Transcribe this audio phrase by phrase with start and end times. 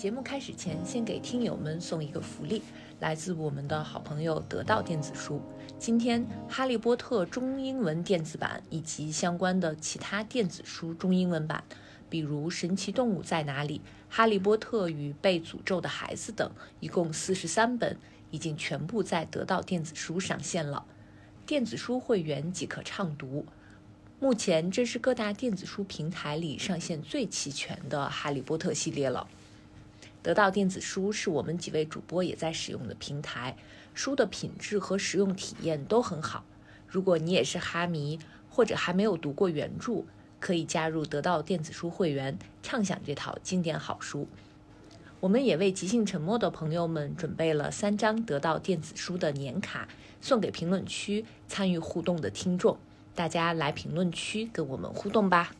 [0.00, 2.62] 节目开始前，先给听友们送一个福利，
[3.00, 5.42] 来自我们的好朋友得到电子书。
[5.78, 11.62] 今天，《哈利波特》中英文电子版以及相关的其他电子书中英文版，
[12.08, 13.78] 比如《神奇动物在哪里》
[14.08, 17.94] 《哈利波特与被诅咒的孩子》等，一共四十三本，
[18.30, 20.86] 已经全部在得到电子书上线了。
[21.44, 23.44] 电子书会员即可畅读。
[24.18, 29.28] 目前，这是各大电子书平台里上线最齐全的《哈利波特》系列了。
[30.22, 33.56] 得到电子书是我们几位主播也在使用的平台，
[33.94, 36.44] 书的品质和使用体验都很好。
[36.86, 38.18] 如果你也是哈迷，
[38.50, 40.04] 或者还没有读过原著，
[40.38, 44.26] 可以加入得到电子书会员，畅享这套经典好书。
[45.20, 49.86] 我们也为即兴沉默的朋友们准备了三张得到电子书的年卡，
[50.20, 52.78] 送给评论区参与互动的听众。
[53.14, 55.52] 大家来评论区跟我们互动吧。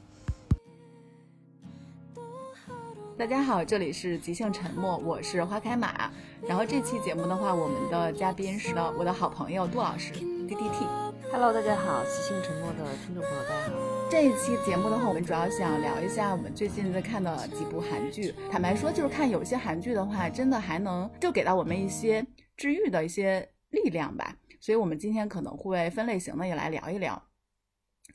[3.20, 6.10] 大家好，这里是即兴沉默，我是花开马。
[6.48, 10.86] 然后这期节目的话，我们的嘉宾是我的好朋友杜老师，D D T。
[11.30, 13.72] Hello，大家好，即兴沉默的听众朋友，大家好。
[14.10, 18.34] 这一期节目的话，我们主要想聊一下我们最近在看的几部韩剧。
[18.50, 24.34] 坦白说，就是看有些韩剧的话，真的还能就给到我们一些治愈的一些力量吧。
[24.60, 27.22] 所以我们今天可能会分类型的也来聊一聊。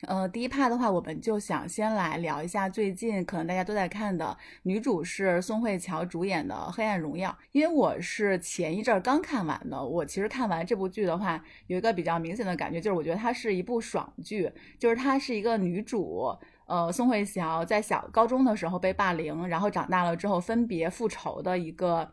[0.02, 7.30] 呃，第一趴的话，我们就想先来聊一下最近可能大家都在看的，女主是宋慧乔主演的《黑暗荣耀》。
[7.52, 16.36] 因为我是前一阵刚看完的，我其实看完这部剧的话，有一个比较明显的感觉，就是我觉得它是一部爽剧，就是它是一个女主，
[16.66, 22.12] 呃，宋慧乔在小高中的时候被霸凌，然后长大了之后分别复仇的一个。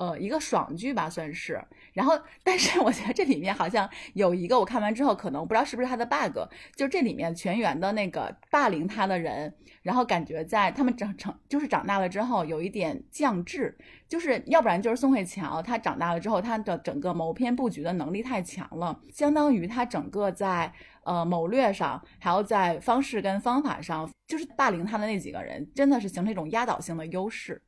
[0.00, 1.62] 呃，一个爽剧吧，算是。
[1.92, 6.38] 然后，但是我觉得这里面好像有一个，我看完之后可能我不知道是不是他的 bug，
[6.74, 13.76] 就是这里面全员的那个霸凌他的人，然后感觉在他们长成就是长大了之后有一点降智，
[14.08, 20.72] 就是要不然就是宋慧乔，她长大了之后，她的整个谋篇布局的能力太强了，相当于她整个在
[21.04, 27.60] 呃谋略上，还有在方式跟方法上，就是霸凌她的那几个人，真的是形成一种压倒性的优势。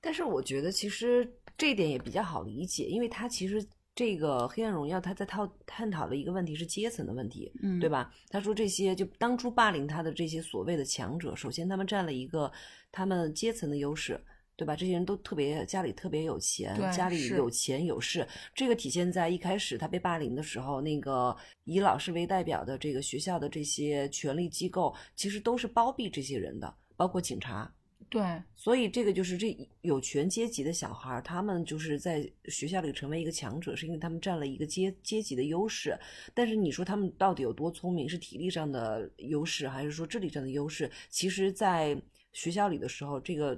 [0.00, 1.30] 但是我觉得其实。
[1.60, 3.62] 这一点也比较好理解，因为他其实
[3.94, 8.10] 这个《黑暗荣耀》他在探探讨的一个问题是阶层的问题，嗯，对吧？
[8.30, 12.50] 他说这些就当初霸凌他的这些所谓的强者，首先他们占了一个
[12.90, 14.18] 他们阶层的优势，
[14.56, 14.74] 对吧？
[14.74, 27.70] 这些人都特别家里特别有钱，家里有钱有势，这个体现在一开始他被霸凌的时候，那个以老师为代表的这个学校的这些权力机构，其实都是包庇这些人的，包括警察。
[28.10, 28.20] 对，
[28.56, 35.96] 所以这个就是这有权阶级的小孩，他们就是在学校里成为一个强者，是因为他们占了一个阶阶级的优势。
[36.34, 40.90] 但是你说他们到底有多聪明，是体力上的优势，还是说智力上的优势？
[41.08, 41.96] 其实，在
[42.32, 43.54] 学校里的时候，这个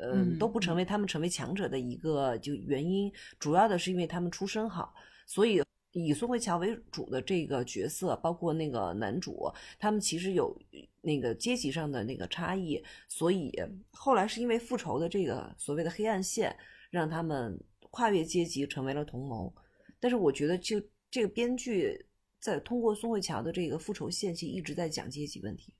[0.00, 3.12] 嗯都不成为他们成为强者的一个就原因。
[3.38, 4.94] 主要的是因为他们出身好，
[5.26, 5.62] 所以。
[5.94, 10.58] 以宋慧乔为主的这个角色，包括那个男主，他们其实有
[11.02, 13.52] 那个阶级上的那个差异，所以
[13.90, 16.56] 后来是因为复仇的这个所谓的黑暗线，
[16.90, 19.52] 让他们跨越阶级成为了同谋。
[20.00, 20.80] 但是我觉得，就
[21.10, 22.06] 这个编剧
[22.40, 25.74] 在通过宋慧乔的这个复仇线，其实一直在讲阶级问题。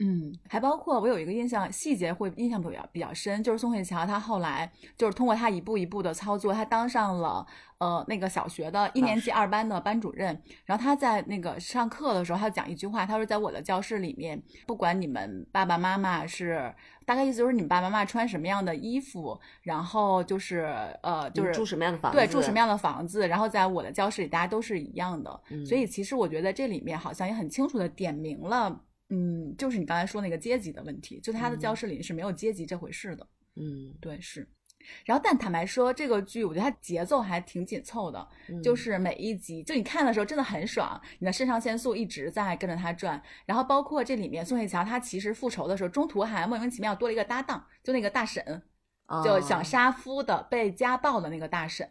[0.00, 7.44] 嗯，还包括我有一个印象细节会印象比较比较深，就是宋慧乔她后来就是通过她一步一步的操作，她当上了
[7.78, 10.40] 呃那个小学的一年级二班的班主任。
[10.64, 16.72] 然后她在那个上课的时候，她讲一句话，她说在我的教室里面，不管你们爸爸妈妈是
[17.04, 20.72] 大概意思就是你们爸爸妈妈穿什么样的衣服，然后就是
[21.02, 25.40] 呃就是住什么样的房子，对，住什么样的房子，然后在我的教室里大家都是一样的。
[25.66, 28.80] 所以其实我觉得这里面好像也很清楚的点明了。
[29.10, 33.26] 嗯，就是你刚才说那个阶级的问题，就他的教室里是没有阶级这回事的。
[33.56, 34.48] 嗯，对，是。
[35.04, 38.26] 然后，但坦白说，这个剧我觉得它节奏还挺紧凑的，
[38.62, 43.20] 就是每一集，就你看的时候真的很爽，你的肾上腺素一直在跟着它转。
[43.44, 48.62] 然后，包括这里面宋慧乔，她其实复仇的时候，中途还莫名其妙多了一个搭档，就那个大婶。
[49.24, 51.88] 就想杀夫的被家暴的那个大婶，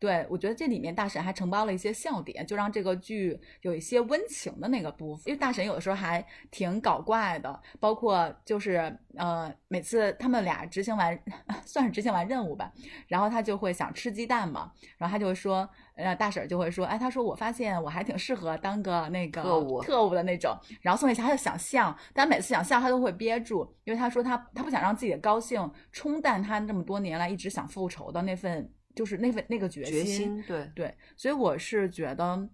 [0.00, 5.22] 对我觉得这里面大婶还承包了一些笑点，就让这个剧有一些温情的那个部分。
[5.28, 11.16] 因为大婶有的时候还挺搞怪的，包括就是呃每次他们俩执行完
[11.64, 12.72] 算是执行完任务吧，
[13.06, 15.68] 然后他就会想吃鸡蛋嘛，然后他就会说。
[15.96, 20.54] 呃，大婶就会说，哎，她说我发现我还挺适合当个那个特务特务的那种。
[20.82, 29.92] 然后宋慧乔就想笑，但每次想笑她都会憋住，因为她说她她不想让自己的高兴冲淡她这么多年来一直想复仇的那份就是那份那个决心。
[29.92, 30.94] 决心，对对。
[31.16, 32.48] 所以我是觉得，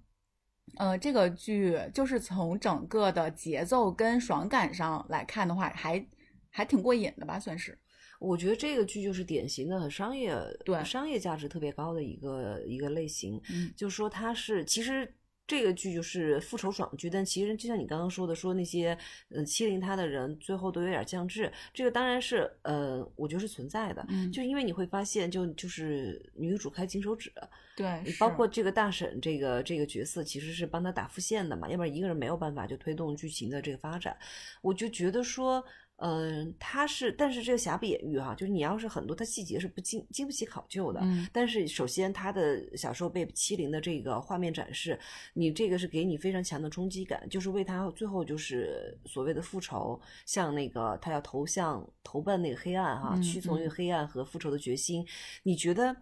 [0.78, 6.06] 呃，这个剧就是从整个的节奏跟爽感上来看的话，还
[6.50, 7.76] 还挺过瘾的吧，算是。
[8.22, 10.34] 我觉得这个剧就是典型的很商业，
[10.64, 13.40] 对商业价值特别高的一个一个类型。
[13.50, 15.12] 嗯就是说它是其实
[15.44, 18.96] 这个剧就是复仇爽剧，但其实就像你刚刚说的，说那些
[19.30, 24.06] 嗯欺凌他的人最后都有点降智，这个当然是呃，我觉得是存在的。
[24.08, 27.30] 嗯，就因为你会发现，就就是女主开金手指，
[27.76, 34.16] 对，包括这个大婶这个这个角色，其实是帮他打副线的嘛，要不然一个人没有办法就推动剧情的这个发展。
[34.62, 35.62] 我就觉得说，
[36.04, 41.00] 嗯、他是，但是这个瑕不掩瑜哈，就是你要是很多他细节是不经经不起考究的。
[41.04, 44.98] 嗯但是首先他的小时候被欺凌的这个画面展示，
[45.32, 55.06] 你这个是给你非常强的冲击感，就是为他最后就是所谓的复仇，像那个他要投向投奔那个黑暗哈，嗯屈从于嗯黑暗和复仇的决心，
[55.44, 55.96] 你觉得？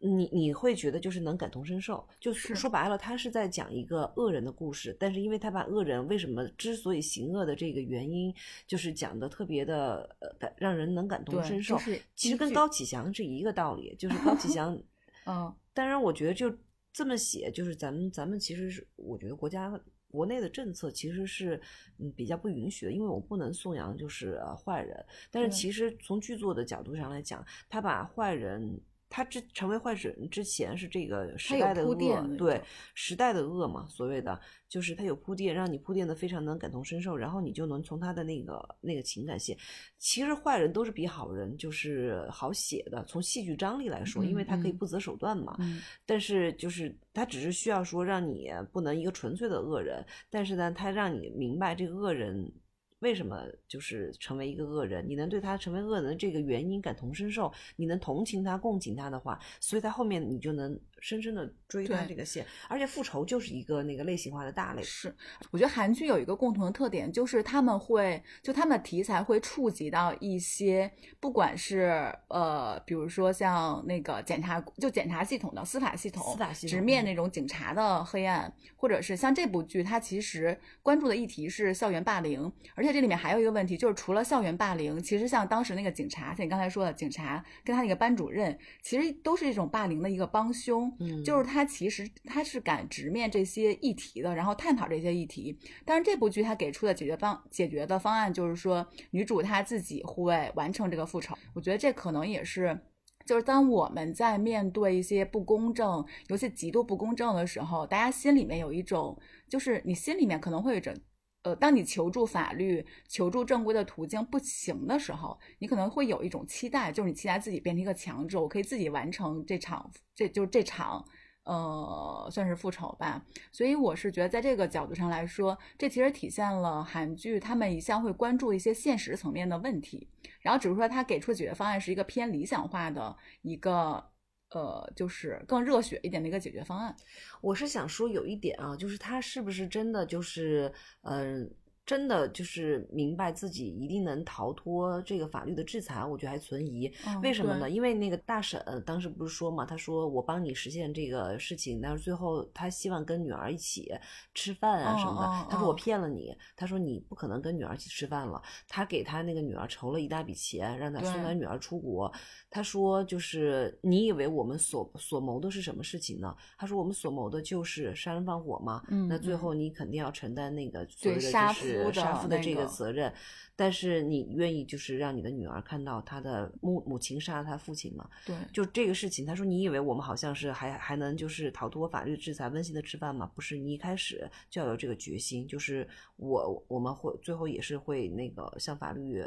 [0.00, 8.32] 你你会觉得就是能感同身受，就是说白了，他是在讲一个恶人的故事，但是因为他把恶人为什么之所以行恶的这个原因，
[8.64, 11.74] 就是讲的特别的呃感让人能感同身受。
[11.74, 14.80] 就是其实跟高启祥是一个道理，就是高启祥
[15.26, 16.56] 嗯当然，我觉得就
[16.92, 19.68] 这么写，就是咱们咱们其实是，我觉得国家
[20.06, 21.60] 国内的政策其实是
[21.98, 28.80] 嗯比较不允许的，因为我不能颂扬就是、呃坏人，但是其实从剧作的角度上来讲，他把坏人。
[29.10, 31.94] 他之成为坏人之前是这个时代的恶
[32.36, 32.60] 对
[32.94, 34.38] 时代的恶嘛，所谓的
[34.68, 39.56] 就是他有铺垫，让你铺垫的非常能感同身受，然后你就能从他的那个那个情感线，
[39.98, 45.80] 其实坏人都是比好人就是好写的，从戏剧张力来说，因为他可以不择手段嘛，嗯。
[46.04, 52.52] 但是就是他只是需要说让你不能一个纯粹的恶人，但是呢，他让你明白这个恶人
[53.00, 65.14] 为什么就是成为一个恶人，你能对他成为恶人的这个原因感同身受，你能同情他、共情他的话，所以在后面你就能深深的追他这个线，而且复仇就是一个那个类型化的大类，是，
[65.50, 70.90] 我觉得韩剧有一个共同的特点，就是他们会就他们的题材会触及到一些，
[71.20, 90.87] 不管是呃，比如说像那个检察就检察系统的司法系统，司法系统直面嗯那种警察的黑暗，或者是像这部剧，它其实关注的议题是校园霸凌，而且这里面还有一个问题，就是除了校园霸凌，其实像当时那个警察，像你刚才说的警察跟他那个班主任，其实都是这种霸凌的一个帮凶。
[91.00, 95.58] 嗯，就是他其实他是敢直面这些议题的，然后探讨这些议题。
[95.84, 101.36] 但是这部剧他给出的解决方解决的方案就是说，女主她自己会完成这个复仇。
[101.54, 102.78] 我觉得这可能也是。
[103.26, 109.14] 就是当我们在面对一些不公正，尤其极度不公正的时候，大家心里面有一种，
[109.50, 110.94] 就是你心里面可能会有一种，
[111.42, 121.04] 呃，当你求助法律、求助正规的途径不行的时候，你可能会有一种期待，就是你期待自己变成一个强者，我可以自己完成这场，这就是这场，
[121.44, 123.24] 呃，算是复仇吧。
[123.52, 130.08] 所以我是觉得，在这个角度上来说，这其实体现了韩剧他们一向会关注一些现实层面的问题，
[130.40, 134.10] 然后只是说他给出的解决方案是一个偏理想化的一个。
[134.50, 136.94] 呃，就是更热血一点的一个解决方案。
[137.40, 140.72] 我是想说有一点啊，就是他是不是真的就是
[141.02, 141.50] 嗯。
[141.88, 146.86] 真的就是明白自己一定能逃脱这个法律的制裁，我觉得还存疑。
[147.06, 147.70] 嗯为什么呢？
[147.70, 153.90] 因为那个大婶当时不是说嘛，她说我帮你实现这个事情，但是最后她希望跟女儿一起
[154.34, 155.26] 吃饭啊哦什么的。
[155.26, 158.42] 哦他说我哦骗了你，她说你不可能跟女儿一起吃饭了。
[158.68, 162.12] 她给她那个女儿筹了一大笔钱，让她送对他女儿出国。
[162.50, 166.36] 她说就是你以为我们所所谋的是什么事情呢？
[166.58, 168.82] 她说我们所谋的就是杀人放火嘛。
[168.90, 171.50] 嗯那最嗯后你肯定要承担那个所谓的就对杀
[171.92, 173.12] 杀夫的这个那个责任，
[173.56, 178.08] 但是你愿意就是让你的女儿看到她的母母亲杀了她父亲吗？
[178.26, 183.30] 对，就这个事情，他说你以为我们好像是还还能就是逃脱法律制裁、温馨的吃饭吗？
[183.34, 189.24] 不是，你一开始就要有这个决心，就是我我们会最后也是会那个向法律。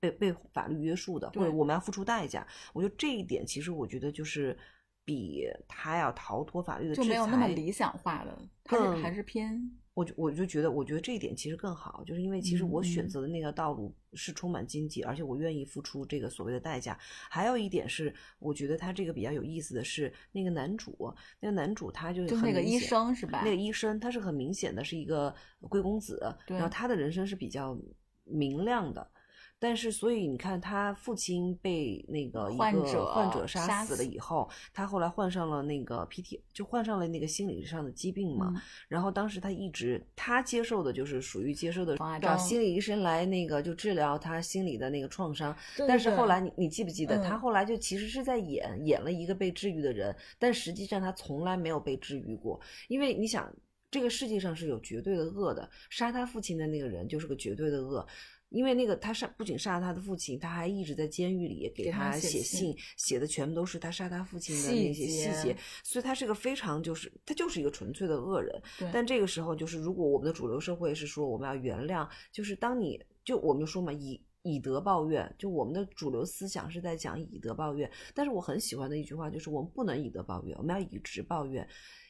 [0.00, 2.44] 被被法律约束的，或者对我们要付出代价。
[2.72, 4.58] 我觉得这一点，其实我觉得就是
[5.04, 16.98] 比他要逃脱法律的制裁，就没有那么理想化的，他还是偏我就我就觉得，我觉得这一点其实更好，就是因为其实我选择的那条道路是充满荆棘，而且我愿意付出这个所谓的代价。
[17.28, 25.34] 还有一点是，我觉得他这个比较有意思的是，那个男主，那个男主他就是就是那个医生是吧那个医生他是很明显的是一个
[25.68, 27.78] 贵公子，然后他的人生是比较
[28.24, 29.06] 明亮的。
[29.64, 38.52] 但是，所以你看，他父亲被那个一个患者患者杀死了以后，他后来患上了那个 PT，就患上了那个心理上的疾病嘛。
[38.52, 45.56] 嗯然后当时他一直他接受的就是属于接受的找心理医生来那个就治疗他心理的那个创伤。
[45.76, 53.48] 对但是后来你你记不记得，嗯他后来就其实是在演演了一个被治愈的人，但实际上他从来没有被治愈过，因为你想。
[53.92, 58.06] 这个世界上是有绝对的恶的，杀他父亲的那个人就是个绝对的恶。
[58.52, 68.62] 因为那个他杀不仅杀了他的父亲，他还一直在监狱里给给他他写写信信，写的全部都是他杀他父亲的那些细节节，所以他是个非常就是他就是一个纯粹的恶人。
[68.92, 74.22] 但这个时候就是如果我们的主流社会是说我们要原谅，就是当你就我们就说嘛以。
[74.44, 81.64] 以德报怨，就我们的主流思想是在讲以德报怨，但是我很喜欢的一句话就是我们不能以德报怨，我们要以直报怨。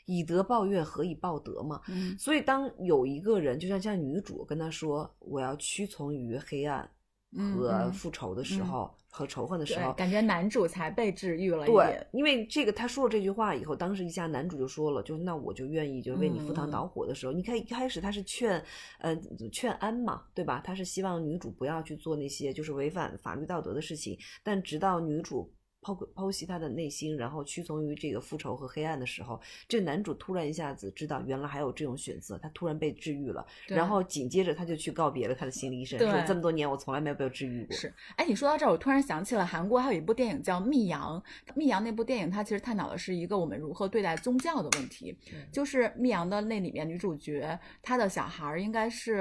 [0.06, 1.80] 以德报怨，何以报德嘛？
[1.88, 6.88] 嗯所以当有一个人，就像像女主跟他说我要屈从于黑暗
[7.36, 18.62] 嗯和嗯复仇的时嗯候，和仇恨的时候，感觉男主才被治愈了一对，，因为这个他说了这句话以后，当时一下男主就说了，就那我就愿意就为你赴汤嗯蹈火的时候，你看一开始他是劝，
[18.98, 19.16] 呃，
[19.50, 20.60] 劝安嘛，对吧？
[20.64, 25.50] 他是希望女主不要去做那些就是违反法律道德的事情，但直到女主。
[25.82, 37.76] 剖剖析他的内心，然后屈从于这个复仇和黑暗的时候，这个男主突然一下子知道原来还有这种选择，他突然被治愈了，然后紧接着他就去告别了他的心理医生，对说这么多年我从来没有被治愈过。
[37.76, 41.20] 是，哎，你说到这儿，我突然想起了韩国还有一部电影叫《密阳》。
[41.56, 45.16] 密阳那部电影，它其实探讨的是一个我们如何对待宗教的问题。
[45.50, 49.14] 就是密阳的那里面女主角，她的小孩儿应该是，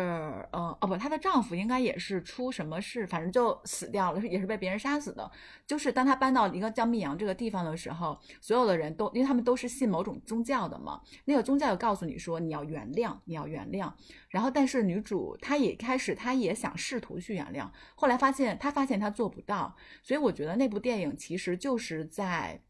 [0.51, 5.29] 呃，哦不，她的丈夫应该也是出什么事，反正就死掉了，也是被别人杀死的。
[5.65, 13.91] 就是当她搬到一个叫密阳这个地方的时候，所有的人都，因为他们都是信某种宗教的嘛，那个宗教又告诉你说你要原谅，你要原谅。
[14.29, 22.61] 然后，但是女主她也开始，她也想试图去原谅，后来发现她发现她做不到，所以我觉得那部电影其实就是在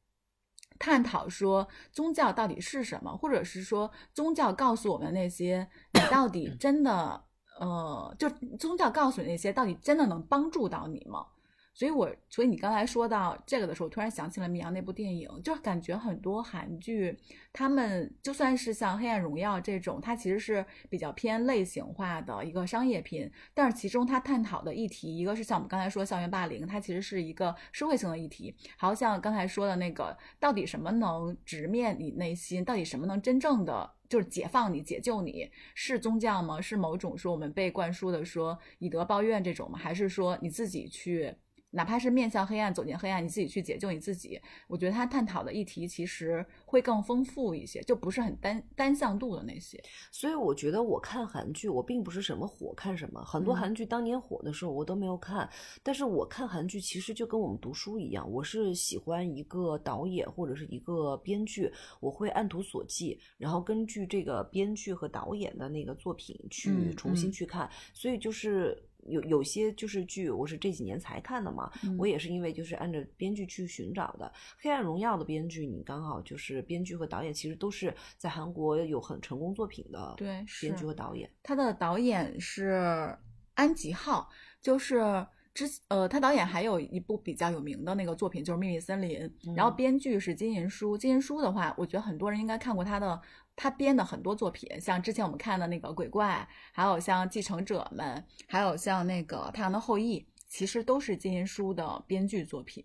[0.79, 7.23] 探讨说宗教到底是什么，或者是说宗教告诉我们那些你到底真的
[7.59, 11.27] 呃，就宗教告诉你那些到底真的能帮助到你吗？
[11.73, 17.17] 所以我，所以你刚才说到这个的时候，突然想起了米阳那部电影，就感觉很多韩剧，
[17.53, 33.91] 他们就算是像《黑暗荣耀》这种，它其实是比较偏类型化的一个商业片，但是其中它探讨的议题，一个是像我们刚才说校园霸凌，它其实是一个社会性的议题，还有像刚才说的那个，到底什么能直面你内心，到底什么能真正的。
[34.11, 36.59] 就是解放你、解救你，是宗教吗？
[36.59, 39.79] 是某种说我们被灌输的说以德报怨这种吗？
[39.79, 41.33] 还是说你自己去？
[41.71, 44.39] 哪怕是面向黑暗，走进黑暗，你自己去解救你自己。
[44.67, 49.81] 我觉得他探讨的议题其实会更丰富一些，就不是很单单向度的那些。
[50.11, 55.49] 所以我觉得我看韩剧，我并不是什么火看什么，很多嗯韩剧当年火的时候我都没有看。
[55.81, 67.69] 但是我看韩剧其实就跟我们读书一样，我是喜欢一个导演或者是一个编剧，我会按图索骥，然后根据这个编剧和导演的那个作品去嗯重新嗯去看。
[67.93, 68.77] 所以就是。
[69.07, 74.25] 有有些就是剧，我是这几年才看的嘛，嗯我也是因为就是按照编剧去寻找的。
[74.59, 81.29] 《黑暗荣耀》的编剧，你刚好就是编剧和导演，其实都是在韩国有很成功作品的对编剧和导演。
[81.43, 83.15] 他的导演是
[83.55, 84.29] 安吉浩，
[84.61, 89.19] 就是之呃，他导演还有一部比较有名的那个作品就是《秘密森林》，
[89.55, 90.97] 然后嗯编剧是金银书。
[90.97, 93.21] 金银书的话，我觉得很多人应该看过他的，
[93.55, 102.83] 他编的很多作品，像之前我们看的那个《鬼怪》，还有像《继承者们》，还有像那个《太阳的后裔》，其实都是金银书的编剧作品。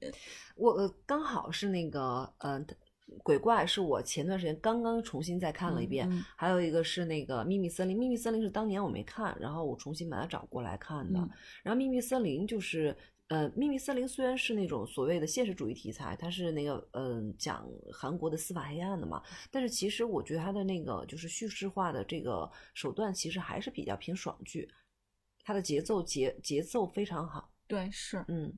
[0.57, 2.65] 我呃刚好是那个呃，
[3.23, 7.97] 鬼怪是我前段时间刚刚重新再看了一遍，嗯嗯还有一个是那个秘密森林。
[7.97, 11.19] 秘密森林是当年我没看，然后我重新把它找过来看的。
[11.21, 11.31] 嗯
[11.63, 12.97] 然后秘密森林就是。
[13.29, 19.21] 呃，秘密森林虽然是那种所谓的现实主义题材，它是那个嗯、呃、讲韩国的司法黑暗的嘛，
[19.51, 24.71] 但是其实我觉得它的那个就是叙事化的这个手段，其实还是比较偏爽剧，
[25.43, 27.51] 它的节奏节节奏非常好。
[27.67, 28.57] 对，是，嗯，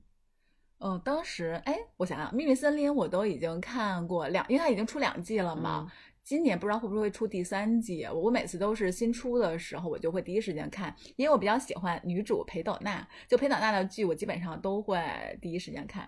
[0.78, 5.86] 嗯，当时哎，我想想，《秘密森林》我都已经看过两，因为它已经出两季了嘛。
[5.86, 5.92] 嗯
[6.28, 15.00] 今年不知道会不会会出第三季，我每次都是新出的时候，我就会第一时间看，因为我比较喜欢女主裴斗娜，就裴斗娜的剧我基本上都会
[15.40, 16.06] 第一时间看。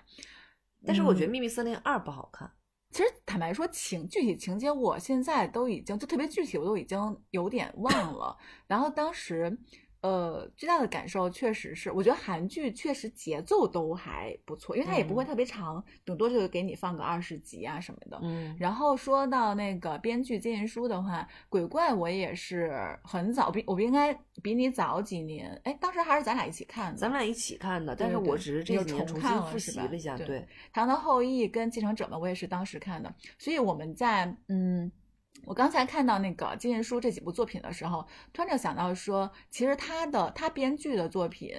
[0.85, 2.51] 但是我觉得《嗯秘密森林二》不好看。
[2.91, 6.99] 其实坦白说情具体情节，我现在都已经就特别具体，我都已经
[7.31, 8.37] 有点忘了。
[8.67, 9.59] 然后当时，
[10.03, 18.19] 呃，最大的感受确实是，我觉得韩剧确实节奏都还不错，因为它也不会嗯特别长，顶多就给你放个二十集啊什么的。
[18.23, 26.99] 嗯，然后说到那个编剧金银书的话，鬼怪我也是很早，比我应该比你早几年，哎，当时还是咱俩一起看的。
[26.99, 34.91] 咱们俩一起看的，但是我只是这几年重新复习了一下，对对，唐的后裔跟继承者们，我也是当时看的，所以我们在嗯，
[35.45, 41.55] 我刚才看到那个金银书这几部作品的时候，突然就想到说，其实他的他编剧的作品。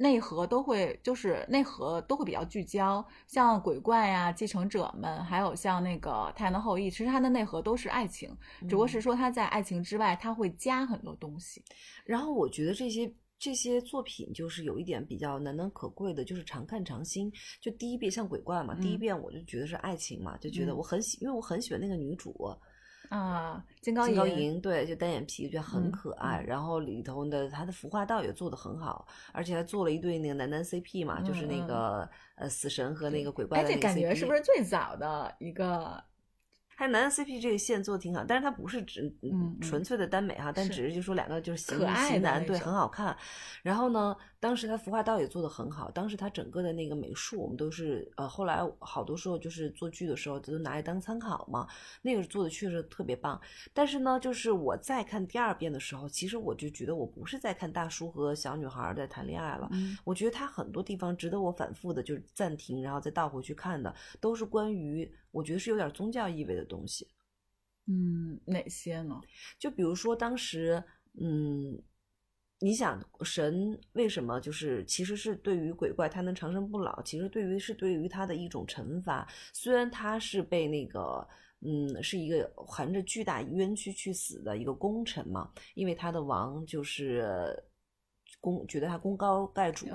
[0.00, 11.60] 内核都会，就是内核都会比较聚焦，像鬼怪呀、继承者们，还有像那个太阳的后裔，其实它的内核都是爱情，只不过是嗯说他在爱情之外，他会加很多东西。
[12.04, 17.28] 然后我觉得这些这些作品就是有一点比较难能可贵的，就是常看常新。
[17.60, 22.32] 就第一遍像鬼怪嘛，第一嗯遍我就觉得是爱情嘛，就觉得嗯我很喜，因为我很喜欢那个女主
[23.08, 26.42] 啊，金高金高银银，对，就单眼皮，觉得很嗯可爱。
[26.42, 36.02] 嗯然后里头的他的服化道也做的很好，而且还做了一对那个男男 CP 嘛，就是那个呃死神和那个鬼怪哎，的那个这感觉是不是最早的一个？
[36.78, 39.12] 还有男的 CP 这个线做的挺好，但是它不是只
[39.60, 43.16] 纯粹的耽美哈，但只是就说两个就是型型男对很好看。
[43.64, 51.66] 然后呢，当时他服化道也做的很好，当时他整个的那个美术我们都是呃后来好多时候就是做剧的时候都拿来当参考嘛，
[52.00, 53.40] 那个做的确实特别棒。
[53.74, 67.08] 但是呢，就是我再看第二遍的时候，其实我就觉得我不是在看大叔和小女孩在谈恋爱了，嗯我觉得他很多地方值得我反复的，就是暂停，然后再倒回去看的，都是关于我觉得是有点宗教意味的东西。
[67.86, 69.20] 嗯，哪些呢？
[69.58, 70.82] 就比如说当时，
[71.20, 71.82] 嗯，
[72.60, 79.26] 你想神为什么就是其实是对于鬼怪他能长生不老，其实对于是对于他的一种惩罚。
[79.52, 81.26] 虽然他是被那个。
[81.60, 87.60] 嗯，是一个含着巨大冤屈去死的一个功臣嘛，因为他的王就是
[88.40, 89.86] 功觉得他功高盖主，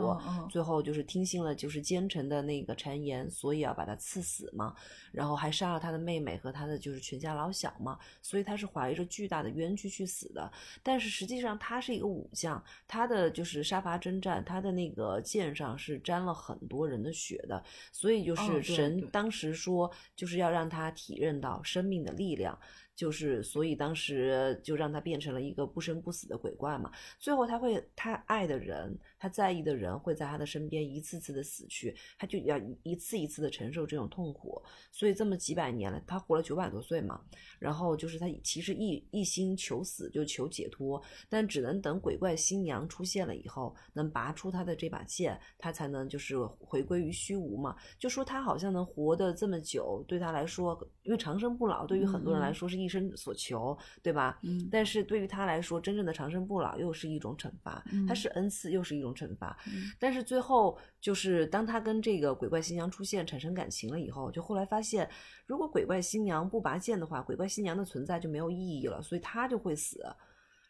[0.49, 4.75] 最后就是听信了就是奸臣的那个谗言，所以要把他赐死嘛，
[5.11, 10.51] 然后还杀了他的妹妹和他的就是全家老小嘛，所以他是怀着巨大的冤屈去死的。
[10.83, 22.59] 但是实际上他是一个武将，他的就是杀伐征战，他的那个剑上是沾了很多人的血的，所以就是神当时说就是要让他体认到生命的力量。
[22.95, 26.91] 就是，所以当时就让他变成了一个不生不死的鬼怪嘛。
[27.19, 34.61] 最后他会，他爱的人，他在意的人会在他的身边一次次的死去，他就要一次一次的承受这种痛苦。
[34.91, 37.21] 所以这么几百年了，他活了九百多岁嘛，
[37.57, 47.77] 然后就是他其实一一心求死，就求解脱，但只能等鬼怪新娘出现了以后，能拔出他的这把剑，他才能就是回归于虚无嘛。
[47.97, 54.37] 就说他好像能活得这么久，对他来说，因为长生不老对于很多人来说是一生所求，对吧？
[54.43, 59.57] 嗯但是对于他来说，真正的长生不老又是一种惩罚，嗯他是恩赐又是一种惩罚。
[59.67, 65.09] 嗯但是最后就是当他跟这个鬼怪新娘出现产生感情了以后，就后来发现，
[65.45, 70.03] 如果鬼怪新娘不拔剑的话，鬼怪新娘的存在就没有意义了，所以他就会死。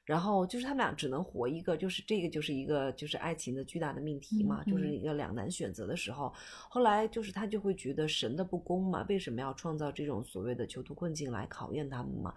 [0.06, 6.34] 然后就是他们俩只能活一个，就是这个就是一个就是爱情的巨大的命题嘛，嗯就是一个两难选择的时候。
[6.70, 12.34] 后来就是他就会觉得神的不公嘛，为什么要创造这种所谓的囚徒困境来考验他们嘛？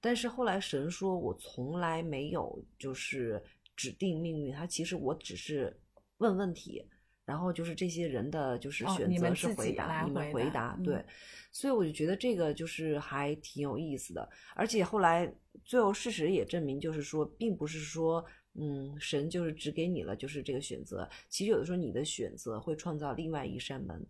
[0.00, 3.42] 但是后来神说，我从来没有就是
[3.78, 5.74] 指定命运，他其实我只是
[6.18, 6.84] 问问题。
[7.28, 11.04] 然后就是这些人的就是哦选择是回答，来你们回答回答，嗯对，
[11.52, 15.30] 所以我就觉得这个就是还挺有意思的，而且后来
[15.62, 24.06] 最后事实也证明，就是说，并不是说，嗯，神就是只给你了就是这个选择，其实有的时候你的选择会创造另外一扇门。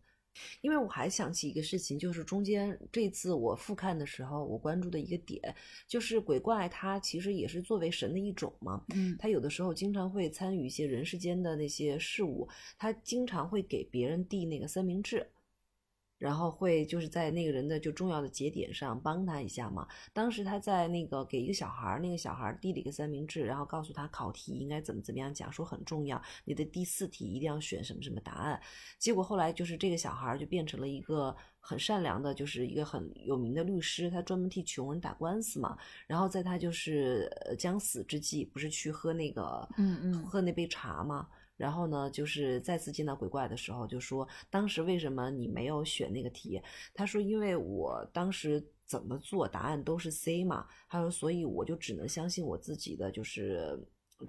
[0.60, 5.54] 因为我还想起一个事情，就是中间这次我复看的时候，我关注的一个点，
[5.86, 15.26] 就是鬼怪它其实也是作为神的一种嘛，嗯它有的时候经常会参与一些人世间的那些事物，它经常会给别人递那个三明治，
[16.18, 19.86] 然后会就是在那个人的就重要的节点上帮他一下嘛。
[20.12, 28.60] 当时他在那个给一个小孩儿，那个小孩儿递了一个三明治，然后告诉他考题应该怎么怎么样讲，说很重要，你的第四题一定要选什么什么答案。
[28.98, 35.78] 结果后来就是这个小孩儿就变成了一个很善良的，就是一个很有名的律师，他专门替穷人打官司嘛。
[36.06, 41.28] 然后在他就是呃将死之际，不是去喝那个嗯嗯喝那杯茶吗？
[41.58, 46.62] 然后呢，就是再次见到鬼怪的时候，就说当时为什么你没有选那个题？
[46.94, 53.78] 他说因为我当时怎么做答案都是 C 嘛，他说所以我就只能相信我自己的就是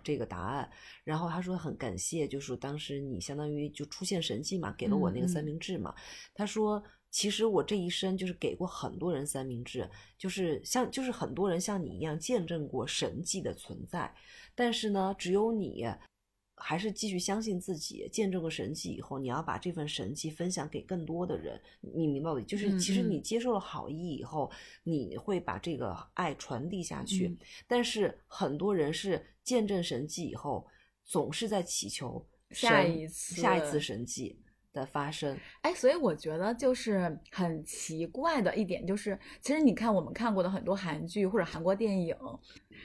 [0.04, 0.70] 这个答案。
[1.06, 5.96] 然后他说很感谢，就是当时你相当于就出现神迹嘛，给了我那个三明治嘛。
[6.34, 6.84] 他说。
[7.12, 14.14] 其实我这一生就是给过很多人三明治，就是像就是很多人像你一样见证过神迹的存在，
[14.54, 15.88] 但是呢，只有你
[16.60, 21.60] 还是继续相信自己，见证个神迹以后，你要把这份神迹分享给更多的人。
[21.80, 22.46] 你明白我的？
[22.46, 24.52] 就是嗯其实嗯你接受了好意以后，
[24.84, 27.28] 你会把这个爱传递下去。
[27.28, 30.68] 嗯但是很多人是见证神迹以后，
[31.06, 34.40] 总是在祈求下一次下一次神迹
[34.74, 35.38] 的发生。
[35.62, 42.16] 哎，所以我觉得就是很奇怪的一点，就是其实你看我们看过的很多韩剧或者韩国电影，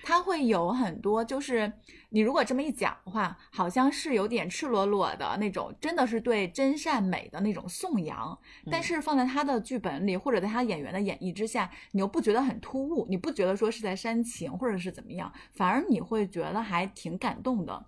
[0.02, 1.72] 它会有很多就是
[2.10, 8.36] 你如果这么一讲的话，好像是有点赤裸裸的那种，真的是对真善美的那种颂扬。
[8.70, 17.86] 但嗯是放在他的剧本里，或者在他演员的演绎之下，你又不觉得很突兀，你不觉得说是在煽情或者是怎么样，反而你会觉得还挺感动的。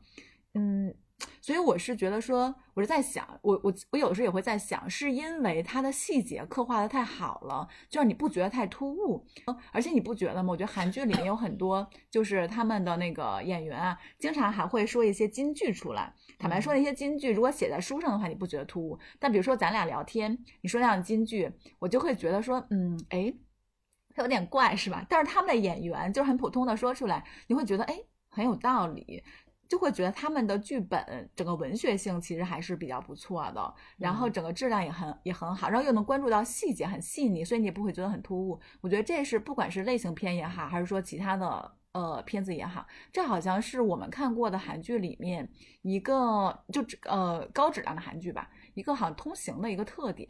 [0.54, 0.94] 嗯，
[1.40, 9.24] 所以我是觉得说，我是在想，我我我有的时候也会在想，是因为它的细节刻画的太好了，就让你不觉得太突兀。
[9.72, 10.50] 而且你不觉得吗？
[10.50, 16.12] 我觉得韩剧里面有很多，就是他们的那个演员啊，经常还会说一些金句出来。
[16.38, 18.98] 坦白说，那些金句如果写在书上的话，你不觉得突兀？
[19.18, 23.32] 但比如说咱俩聊天，你说那样的金句，我就会觉得说，嗯，哎，
[24.16, 25.06] 有点怪，是吧？
[25.08, 27.96] 但是他们的演员就是很普通的说出来，你会觉得，哎，
[28.28, 29.22] 很有道理。
[29.68, 38.60] 就会觉得他们的剧本整个文学性其实还是比较不错的，然后整个质量也很也很好，然后又能关注到细节很细腻，所以你也不会觉得很突兀。
[38.80, 45.48] 我觉得这是不管是类型片也好，还是说其他的呃片子也好，这好像是我们看过的韩剧里面
[45.82, 48.50] 一个就呃高质量的韩剧吧。
[48.74, 50.28] 一个好像通行的一个特点，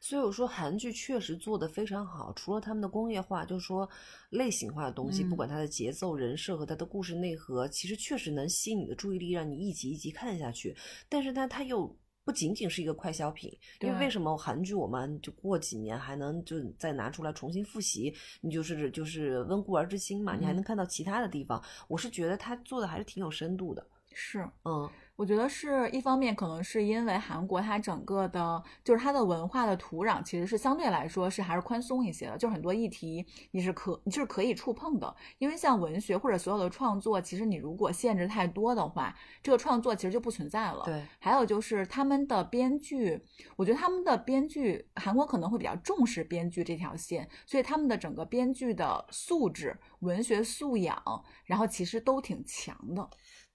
[0.00, 2.32] 所以我说韩剧确实做的非常好。
[2.32, 3.86] 除了他们的工业化，就是说
[4.30, 10.74] 类型化的东西，不管它的节奏、人设和它的故事内核，其实确实能吸引你的注意力，让你一集一集看下去。
[11.06, 11.94] 但是呢，它又
[12.24, 13.50] 不仅仅是一个快消品。
[13.80, 18.14] 因为为什么韩剧我们就过几年还能就再拿出来重新复习？
[18.40, 21.62] 你就是就是温故而知新嘛，你还能看到其他的地方。
[21.88, 23.86] 我是觉得他做的还是挺有深度的。
[24.12, 24.88] 是，嗯。
[25.16, 35.14] 我觉得是一方面，可能是因为韩国它整个的，就是它的文化的土壤其实是相对来说是还是宽松一些的，就很多议题你是可你就是可以触碰的。
[35.38, 40.82] 因为像文学或者所有的创作，其实你如果限制太多的话，这个创作其实就不存在了。
[40.84, 41.04] 对。
[41.20, 43.22] 还有就是他们的编剧，
[43.56, 51.00] 我觉得他们的编剧，韩国可能会比较重视编剧这条线，所以他们的整个编剧的素质、文学素养，
[51.44, 53.08] 然后其实都挺强的。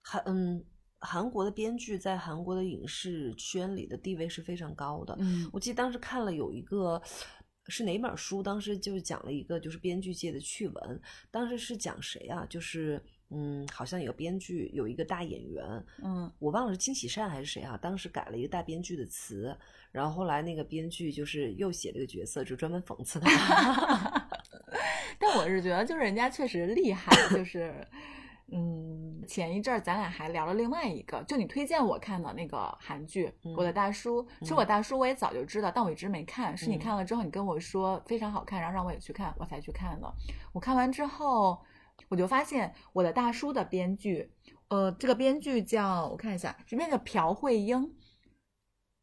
[0.03, 0.63] 很嗯。
[0.99, 5.15] 韩国的编剧在韩国的影视圈里的地位是非常高的。
[5.19, 7.01] 嗯，我记得当时看了有一个
[7.67, 11.01] 是哪本书，当时就是讲了一个就是编剧界的趣闻。
[11.29, 12.45] 当时是讲谁啊？
[12.49, 15.63] 就是嗯，好像有编剧有一个大演员，
[16.03, 17.77] 嗯，我忘了是金喜善还是谁啊？
[17.77, 19.55] 当时改了一个大编剧的词，
[19.91, 24.29] 然后后来那个编剧就是又写了个角色，就专门讽刺他。
[25.19, 27.85] 但我是觉得，就是人家确实厉害，就是。
[28.49, 34.23] 嗯，前一阵儿咱俩还聊了另外一个，就你推荐我看的那个韩剧《我的大叔》。
[34.39, 36.55] 其实《我大叔》我也早就知道，但我一直没看。
[36.55, 40.13] 是你看了之后，你跟我说非常好看，然后让我也去看，我才去看的。
[40.53, 41.59] 我看完之后，
[42.07, 44.31] 我就发现《我的大叔》的编剧，
[44.69, 47.93] 呃，这个编剧叫我看一下，这边叫朴慧英。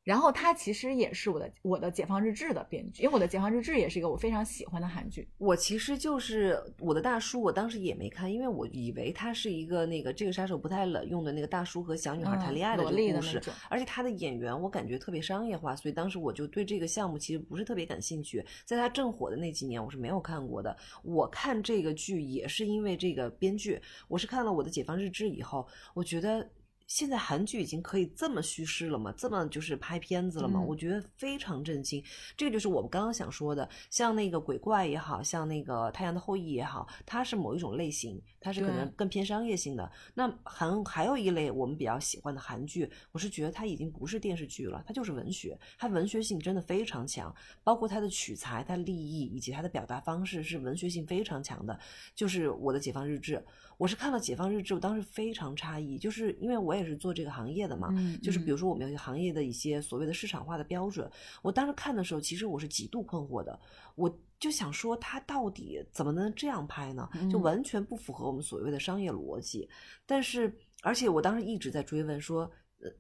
[0.04, 5.26] 然后他其实也是我的我的解放日志的编剧，因为我的解放日志也是一个我非常喜欢的韩剧。
[5.38, 18.44] 我其实就是我的大叔，我当时也没看，因为我以为他是一个那个这个杀手不太冷用的那个大叔和小女孩谈恋爱的这个故事，而且他的演员我感觉特别商业化，所以当时我就对这个项目其实不是特别感兴趣。
[18.66, 20.76] 在他正火的那几年，我是没有看过的。
[21.02, 26.46] 我看这个剧也是因为这个编剧，我是看了我的解放日志以后，我觉得。
[26.94, 29.12] 现在韩剧已经可以这么叙事了吗？
[29.16, 30.61] 这么就是拍片子了吗？
[30.61, 32.00] 我觉得非常震惊。
[32.37, 39.90] 这个就是我们刚刚想说的，像那个鬼怪也好像那个太阳的后裔也好，它是某一种类型，它是可能更偏商业性的。
[40.14, 51.76] 那韩还有一类我们比较喜欢的韩剧，我是觉得它已经不是电视剧了，它就是文学，它文学性真的非常强，包括它的取材、它立意以及它的表达方式是文学性非常强的。
[52.14, 53.44] 就是我的解放日志。
[53.78, 61.10] 我是看了《解放日志》，我当时非常诧异，就是因为我也是做这个行业的嘛，就是比如说我们行业的一些所谓的市场化的标准，
[61.42, 63.58] 我当时看的时候，其实我是极度困惑的，
[63.94, 67.08] 我就想说他到底怎么能这样拍呢？
[67.30, 69.68] 就完全不符合我们所谓的商业逻辑。
[70.06, 72.50] 但是，而且我当时一直在追问说。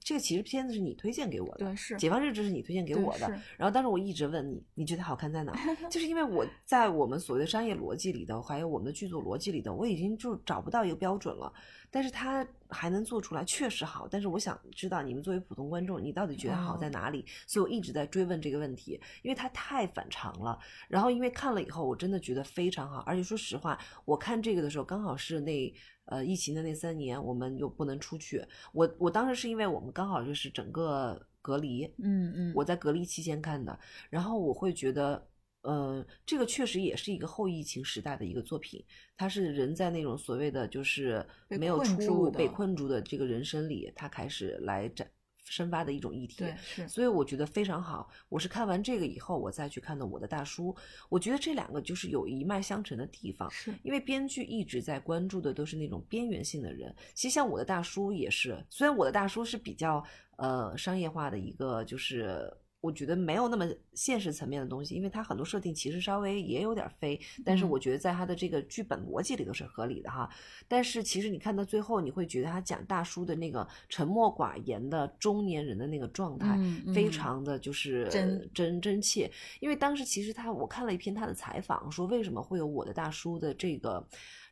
[0.00, 3.28] 这个其实片子是你推荐给我的，对，是解放日志是你推荐给我的。
[3.56, 5.52] 然后当时我一直问你，你觉得好看在哪？
[5.90, 11.52] 就是因为我在我们所谓的商业逻辑里头，还有我们的剧组逻辑里头，我已经就找不到一个标准了。
[11.94, 14.08] 但是他还能做出来，确实好。
[14.10, 17.24] 但是我想知道你们作为普通观众，你到底觉得好在哪里？
[17.46, 20.58] 所以我一直在追问这个问题，因为它太反常了。
[20.88, 22.98] 然后因为看了以后，我真的觉得非常好。
[23.02, 25.72] 而且说实话，我看这个的时候，刚好是那。
[26.06, 28.44] 呃，疫情的那三年，我们又不能出去。
[28.74, 33.80] 我我当时是因为我们刚好就是整个隔离，嗯嗯，我在隔离期间看的。
[34.10, 35.26] 然后我会觉得，
[35.64, 38.82] 呃，这个确实也是一个后疫情时代的一个作品。
[39.16, 45.06] 它是人在那种所谓的就是没有出路、被困住的这个人生里，他开始来展。
[45.46, 46.42] 深发的一种议题，
[46.88, 48.08] 所以我觉得非常好。
[48.30, 50.72] 我是看完这个以后，我再去看的《我的大叔》，
[51.10, 53.48] 我觉得这两个就是有一脉相承的地方。
[53.50, 56.92] 是因为编剧一直在关注的都是那种边缘性的人。
[57.14, 60.02] 其实像《我的大叔》也是，虽然《我的大叔》是比较
[60.38, 62.50] 呃商业化的一个就是
[62.84, 70.28] 我觉得没有那么现实层面的东西，因为它很多设定其实稍微也有点飞，但是嗯我觉得在它的这个剧本逻辑里头是合理的哈。
[70.68, 76.58] 但是其实你看到最后，你会觉得他讲大叔的那个沉默寡言的中年人的那个状态，
[76.94, 79.30] 非常的就是真真真切。
[79.60, 84.06] 因为当时其实他我看了一篇他的采访，说为什么会有我的大叔的这个。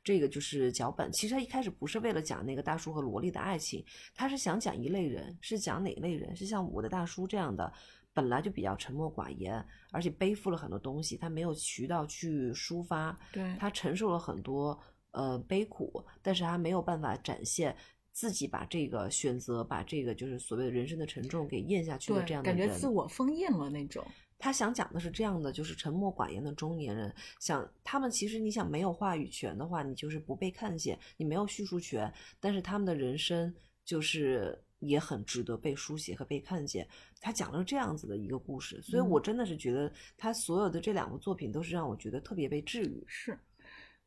[0.05, 3.85] 这个就是脚本，其实他一开始不是为了讲那个大叔和萝莉的爱情，
[4.17, 6.35] 他是想讲一类人，是讲哪类人？
[6.35, 7.73] 是像我的大叔这样的，
[8.15, 14.79] 本来就比较沉默寡言，而且背负了很多东西，他没有渠道去抒发，对他承受了很多
[15.13, 17.75] 呃悲苦，但是他没有办法展现
[18.13, 24.05] 自己把这个选择，把这个就是所谓的人生的沉重给咽下去的，这样的人，感觉自我封印了那种。
[24.39, 36.87] 他想讲的是这样的，就是沉默寡言的中年人，想他们其实你想没有话语权的话，你就是不被看见，你没有叙述权，但是他们的人生就是也很值得被书写和被看见。
[37.21, 43.05] 他讲了这样子的一个故事，所以我真的是觉得他所有的这两部作品都是让我觉得特别被治愈。
[43.07, 43.39] 是，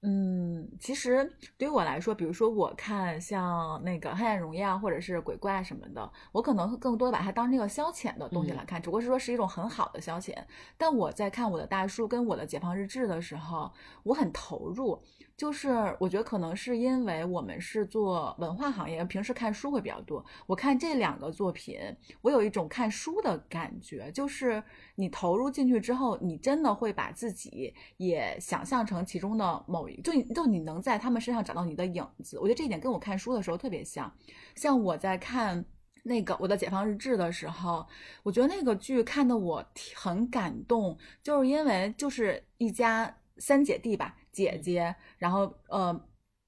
[0.01, 10.35] 嗯，其实对于我来说，比如说我看像那个《黑暗荣耀》或者是鬼怪什么的，我可能会更多地把它当成一个消遣的东西嗯来看，只不过是说是一种很好的消遣。
[10.77, 13.71] 但我在看我的大叔跟我的解放日志的时候，
[14.03, 15.01] 我很投入。
[15.37, 15.69] 就是
[15.99, 20.23] 我觉得可能是因为我们是做文化行业，平时看书会比较多。
[20.47, 21.79] 我看这两个作品，
[22.21, 24.63] 我有一种看书的感觉，就是
[24.95, 32.39] 你投入进去之后，你真的会把自己也想象成其中的某一，就就你能在他们身上找到你的影子。
[32.39, 34.11] 我觉得这一点跟我看书的时候特别像，
[34.55, 35.65] 像我在看。
[36.07, 37.83] 那个我的解放日志的时候，
[38.21, 45.97] 我觉得那个剧看得我很感动，就是因为就是一家三姐弟吧，姐姐，然后呃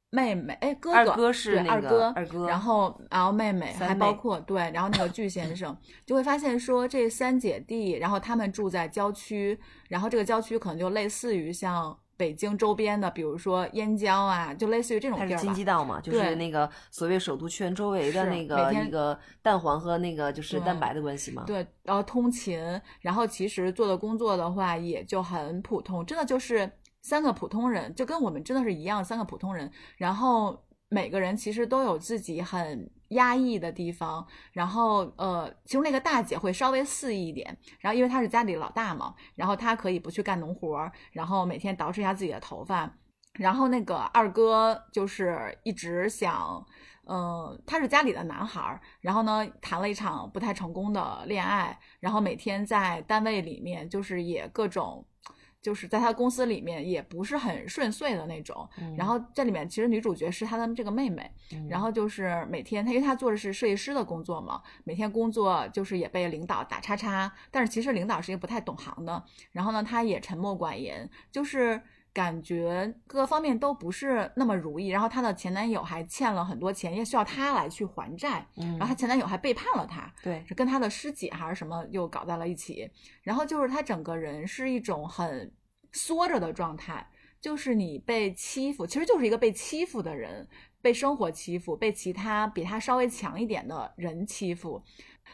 [0.09, 15.53] 妹妹，哎哥哥，二哥是那个二哥，二哥然后然后妹妹，还包括对，然后那个巨先生，就会发现说这三姐弟，然后他们住在郊区，然后这个郊区可能就类似于像北京周边的，比如说燕郊啊，就类似于这种地儿吧。
[15.53, 21.43] 畿道嘛，就是对那个所谓首都圈周围的那个一个蛋黄和那个就是蛋白的关系嘛。
[21.45, 22.59] 对，然后通勤，
[23.01, 29.71] 然后其实做的工作的话也就很普通，真的就是三个普通人，就跟我们真的是一样，三个普通人。
[29.97, 42.91] 然后每个人其实都有自己很压抑的地方，然后呃，其中那个大姐会稍微肆意一点，然后因为她是家里老大嘛，然后她可以不去干农活，然后每天捯饬一下自己的头发。
[43.33, 46.65] 然后那个二哥就是一直想，
[47.07, 55.05] 嗯、他是家里的男孩，然后呢谈了一场不太成功的恋爱，然后每天在单位里面就是也各种，
[55.67, 58.65] 就是在他公司里面也不是很顺遂的那种。
[58.79, 58.95] 嗯。
[58.95, 61.67] 然后这里面其实女主角是他的这个妹妹，嗯。
[61.67, 71.81] 然后就是每天他因为他做的是设计师的工作嘛，每天工作就是也被领导打叉叉，但是其实领导是一个不太懂行的，然后呢他也沉默寡言，就是。
[72.13, 78.71] 感觉各个方面都不是那么如意，然后她的前男友还欠了很多钱，也需要她来去还债，嗯。
[78.71, 82.89] 然后她前男友还背叛了她，对，是跟她的师姐还是什么又搞在了一起，
[83.21, 85.51] 然后就是她整个人是一种很
[85.97, 87.05] 缩着的状态，
[87.41, 90.47] 就是你被欺负，其实就是一个被欺负的人，
[90.81, 94.81] 被生活欺负，被其他比他稍微强一点的人欺负。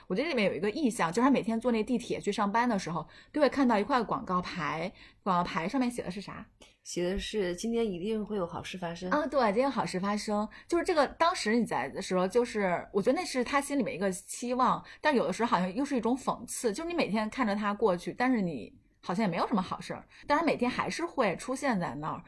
[0.08, 6.46] 我觉得这里面有一个意象，就是他每天坐那地铁去上班的时候，都会看到一块广告牌，广告牌上面写的是啥？
[6.84, 11.08] 写的是今天一定会有好事发生啊，对，今天好事发生，就是这个。
[11.08, 18.74] 当时你在的时候，就是我觉得那是他心里面一个期望，但有的时候好像又是一种讽刺，就是你每天看着他过去，但是你
[19.04, 22.24] 好像也没有什么好事儿，但是每天还是会出现在那儿。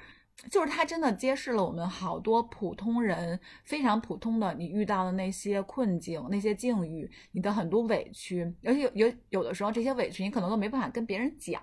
[0.51, 11.61] 就是它真的揭示了我们好多普通人非常普通的你遇到的那些困境、那些境遇，你的很多委屈，而且有有有的时候这些委屈你可能都没办法跟别人讲，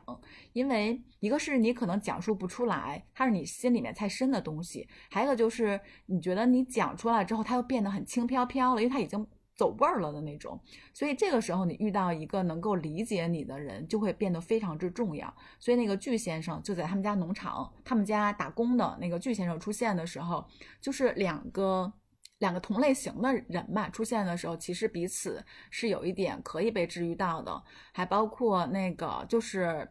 [0.55, 9.27] 因为一个是你可能讲述不出来，它是你心里面太深的东西；还有一个就是你觉得你讲出来之后，它又变得很轻飘飘了，因为它已经
[9.63, 10.61] 走味儿了的那种。
[10.93, 15.33] 所以这个时候你遇到一个能够理解你的人，就会变得非常之重要。
[15.61, 20.45] 所以那个巨先生就在他们家农场，他们家打工的那个巨先生出现的时候，
[20.81, 21.93] 就是两个。
[22.39, 29.89] 两个同类型的人嘛，出现的时候，其实彼此是有一点可以被治愈到的，还包括那个就是，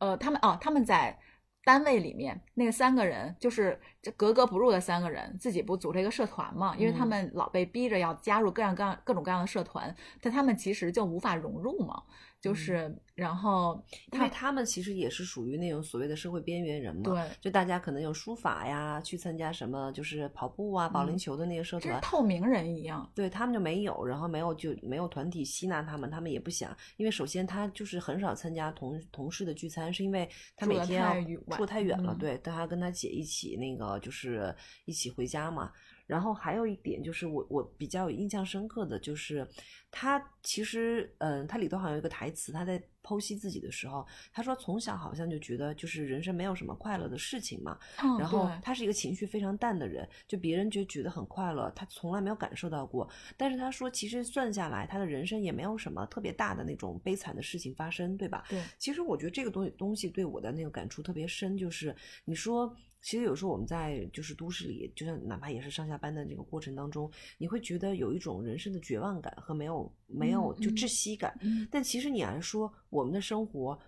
[0.00, 1.16] 呃，他们哦，他们在
[1.64, 6.76] 单位里面那个三个人，就是这格格不入的三个人，自己不组了一个社团嘛？
[6.76, 12.02] 因为他嗯们老被逼着要加入各样各样各种各样的社团，但他们其实就无法融入嘛。
[12.40, 13.80] 就是然后
[14.12, 34.52] 因为他们其实也是属于那种所谓的社会边缘人嘛，对，就大家可能有书法呀，去参加什么就是跑步啊、保龄球的那个社团，透明人一样，对他们就没有，然后没有就没有团体吸纳他们，他们也不想，因为首先他就是很少参加同同事的聚餐，是因为他每天要住太远了，对，但他跟他姐一起那个就是
[34.86, 35.70] 一起回家嘛。
[36.06, 39.46] 然后还有一点就是我我比较有印象深刻的就是，
[39.90, 47.78] 他其实嗯，他里头好像有一个台词，他在剖析自己的时候，他说从小好像就觉得就是人生没有什么快乐的事情嘛，
[48.18, 53.08] 然后他是一个情绪非常淡的人，就别人就觉得很快乐，他从来没有感受到过。
[53.36, 58.44] 但是他说其实算下来，他的人生也没有什么特别大的那种悲惨的事情发生，对吧？
[58.48, 58.62] 对。
[58.78, 61.94] 其实我觉得这个东西东西对我的那个感触特别深，就是
[62.26, 62.76] 你说。
[63.04, 71.38] 其实有时候我们在就是都市里，就像哪怕也是上下班的这个过程当中，你会觉得有一种人生的绝望感和没有没有就窒息感。
[71.70, 73.78] 但其实你来说，我们的生活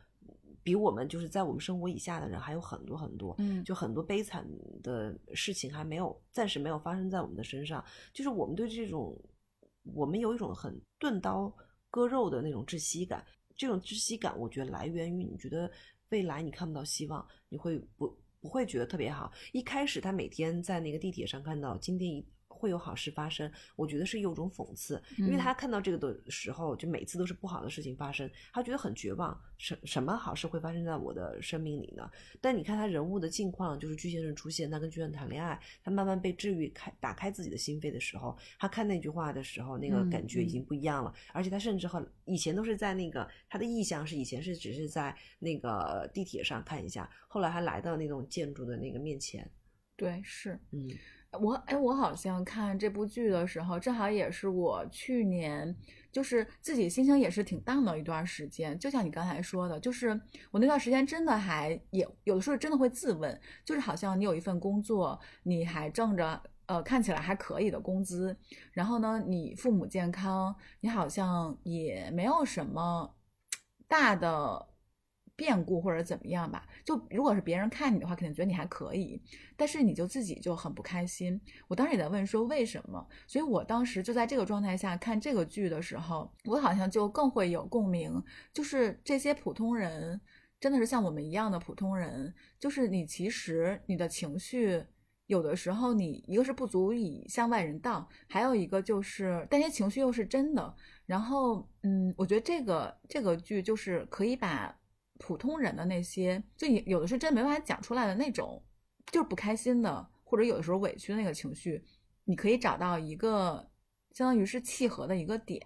[0.63, 4.47] 比我们就是在我们生活以下的人还有很多很多，就很多悲惨
[4.83, 7.83] 的事情还没有暂时没有发生在我们的身上。
[8.13, 9.19] 就是我们对这种
[9.95, 11.51] 我们有一种很钝刀
[11.89, 13.25] 割肉的那种窒息感。
[13.57, 15.71] 这种窒息感，我觉得来源于你觉得
[16.11, 18.15] 未来你看不到希望，你会不。
[18.47, 19.33] 不会觉得特别好。
[19.51, 22.25] 一开始他每天在那个地铁上看到今天一。
[22.57, 29.39] 会有好事发生，我觉得是有种讽刺，因为他看到这个的时候，就每次都是不好的事情发生，他觉得很绝望。
[29.59, 32.11] 什什么好事会发生在我的生命里呢？
[32.43, 41.15] 但你看他人物的境况，就是巨先生出现，他跟巨人谈恋爱，他慢慢被治愈，开打开自己的心扉的时候，他看那句话的时候，那个感觉已经不一样了。
[41.33, 49.51] 而且他甚至和以前都是在那个他的意向是以前是只是在那个地铁上看一下，后来还来到那种建筑的那个面前。
[49.97, 50.91] 对，是，嗯。
[51.39, 55.75] 我哎，我好像看这部剧的时候，正好也是我去年，
[56.13, 58.79] 就是自己心情也是挺淡的一段时间。
[58.79, 60.21] 就像你刚才说的，就是
[60.51, 68.37] 我那段时间真的还也有的时候真的会自问，就是好像你有一份工作，你还挣着呃看起来还可以的工资，
[68.73, 73.15] 然后呢，你父母健康，你好像也没有什么
[73.89, 74.69] 大的。
[75.37, 79.21] 变故或者怎么样吧，就如果是别人看你的话，肯定觉得你还可以，
[79.55, 81.39] 但是你就自己就很不开心。
[81.69, 88.23] 我当时也在问说为什么，所以我当时就在这个状态下看这个剧的时候，我好像就更会有共鸣。
[88.51, 90.19] 就是这些普通人，
[90.59, 94.83] 真的是像我们一样的普通人，就是你其实你的情绪
[95.27, 100.75] 有的时候你一个是不足以向外人道，还有一个就是但些情绪又是真的。
[101.05, 104.75] 然后嗯，我觉得这个这个剧就是可以把。
[105.19, 108.63] 普通人的那些，就有的是真没办法讲出来的那种，
[109.11, 111.83] 就是不开心的，或者有的时候委屈的那个情绪，
[112.25, 113.69] 你可以找到一个
[114.13, 115.61] 相当于是契合的一个点。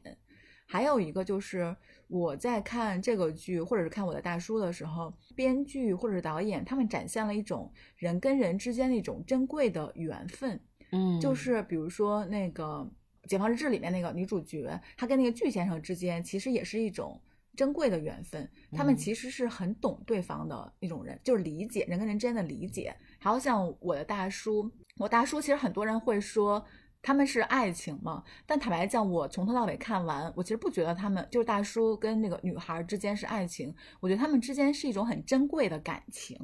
[0.67, 10.61] 还有一个就是我在看这个剧，或者是看我的大叔的时候，编剧或者是导演他们展现了一种人跟人之间的一种珍贵的缘分。
[10.93, 12.89] 嗯，就是比如说那个
[13.29, 17.21] 《解放日志》里面那个女主角，她跟那个巨先生之间其实也是一种。
[17.61, 22.97] 珍贵的缘分，他们其实是很懂对方的一种人，就是理解人跟人之间的理解。
[23.19, 26.65] 还有像我的大叔，我大叔其实很多人会说
[27.03, 36.35] 他们是爱情嘛，但坦白讲，我从头到尾看完，我其实不觉得他们就是大叔跟那个女孩之间是爱情，我觉得他们之间是一种很珍贵的感情，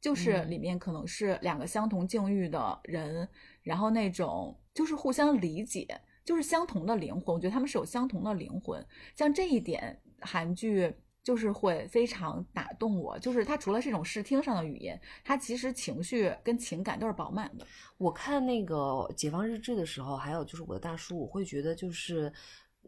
[0.00, 3.28] 就是里面可能是两个相同境遇的人，
[3.62, 5.86] 然后那种就是互相理解，
[6.24, 8.82] 就是相同的灵魂，我觉得他们是有相同的灵魂，
[9.14, 10.00] 像这一点。
[10.24, 17.66] 韩剧就是会非常打动我，就是它除了是一种视听上的语言，它其实情绪跟情感都是饱满的。
[17.96, 18.76] 我看那个
[19.14, 22.32] 《解放日志》的时候，还有就是我的大叔，我会觉得就是，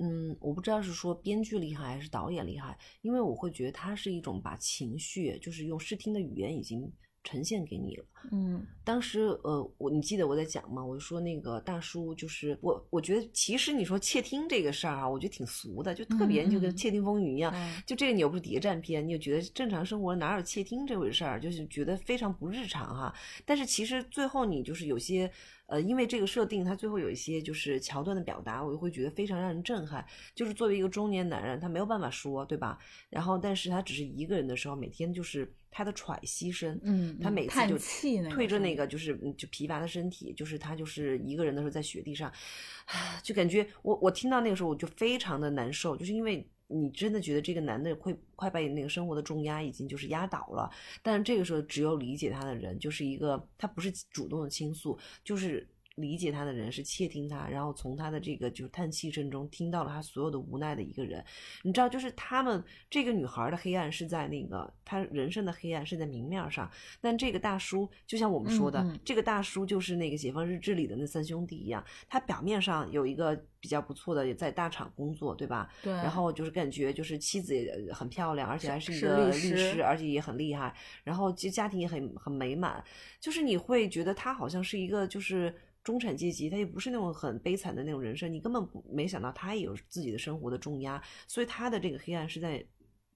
[0.00, 6.92] 嗯，我不知道是说编剧厉害还是导演厉害，因为我会觉得他是一种把情绪，就是用视听的语言已经。
[7.26, 10.84] 呈现给你了，嗯，当时呃，我你记得我在讲吗？
[10.84, 17.52] 我就说那个大叔就是我，我觉得其实你说窃听这个事儿啊，我觉得挺俗的，就特别就跟《窃听风云》一样，
[17.84, 23.12] 就这个你又不是谍战片，你就觉得正常生活哪有窃听这回事儿，就是觉得非常不日常哈。
[23.44, 25.28] 但是其实最后你就是有些。
[25.68, 30.06] 呃，因为这个设定，他最后有一些就是桥段的表达，我就会觉得非常让人震撼。
[30.32, 32.78] 就是作为一个中年男人，他没有办法说，对吧？
[33.10, 37.76] 然后，但是他只是一个人的时候，每天就是他的喘息声，嗯，他每次就
[38.30, 42.32] 推着那个就是就疲乏的身体，就是他就是一个人的时候在雪地上，
[43.22, 46.48] 就感觉我我听到那个时候我就非常的难受，就是因为。
[46.68, 50.68] 你真的觉得这个男的会快把你那个生活的重压已经就是压倒了？
[51.00, 55.64] 但是这个时候，只有理解他的人，就是一个他不是主动的倾诉，就是
[55.96, 61.22] 理解他的人，是窃听他，然后从他的这个就是叹气声中听到了他所有的无奈的一个人。
[61.62, 66.70] 你知道，就是他们这个女孩的黑暗是在那个她人生的黑暗是在明面上，
[67.00, 75.68] 但这个大叔就像我们说的，嗯嗯这个大叔就是那个《解放日志》里的那三兄弟一样，他表面上有一个比较不错的，也在大厂工作，对吧？
[75.82, 82.84] 对，然后就是感觉就是妻子也很漂亮，而且还是一个律师，而且也很厉害，然后其实家庭也很很美满，
[83.18, 85.54] 就是你会觉得他好像是一个就是
[85.86, 92.66] 中产阶级，他也不是那种很悲惨的那种人生，你根本不没想到他也有自己的生活的重压，所以他的这个黑暗是在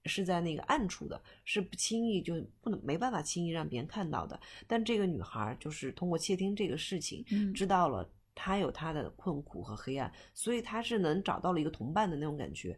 [0.05, 4.39] 是在那个暗处的，是不轻易就不能没办法轻易让别人看到的。
[4.67, 12.77] 但这个女孩就是通过窃听这个事情，嗯知道了她有她的困苦和黑暗，所以她是能找到了一个同伴的那种感觉，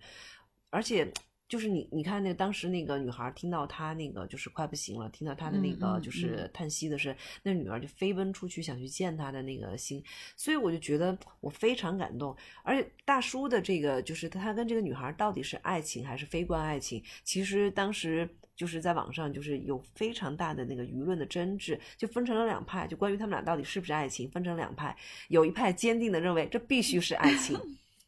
[0.72, 1.14] 而且。
[1.50, 10.04] 就是你，你看那个当时那个女孩听到她那个就是快不行了，听到她的那个就是叹息的声，那女儿就飞奔出去想去见她的那个心，
[10.36, 12.36] 所以我就觉得我非常感动。
[12.64, 24.96] 而且大叔的这个就是他跟这个女孩到底是爱情还是非关爱情，其实当时就是在网上就是有非常大的那个舆论的争执，就分成了两派，就关于他们俩到底是不是爱情，分成两派，
[25.28, 27.60] 有一派坚定的认为这必须是爱情。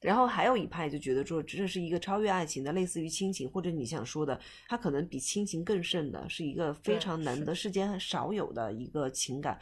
[0.05, 9.59] 然后还有一派就觉得说，这是一个超越爱情的，类似于亲情，或者你想说的，它可能比亲情更甚的，是一个非常难得、世间很少有的一个情感。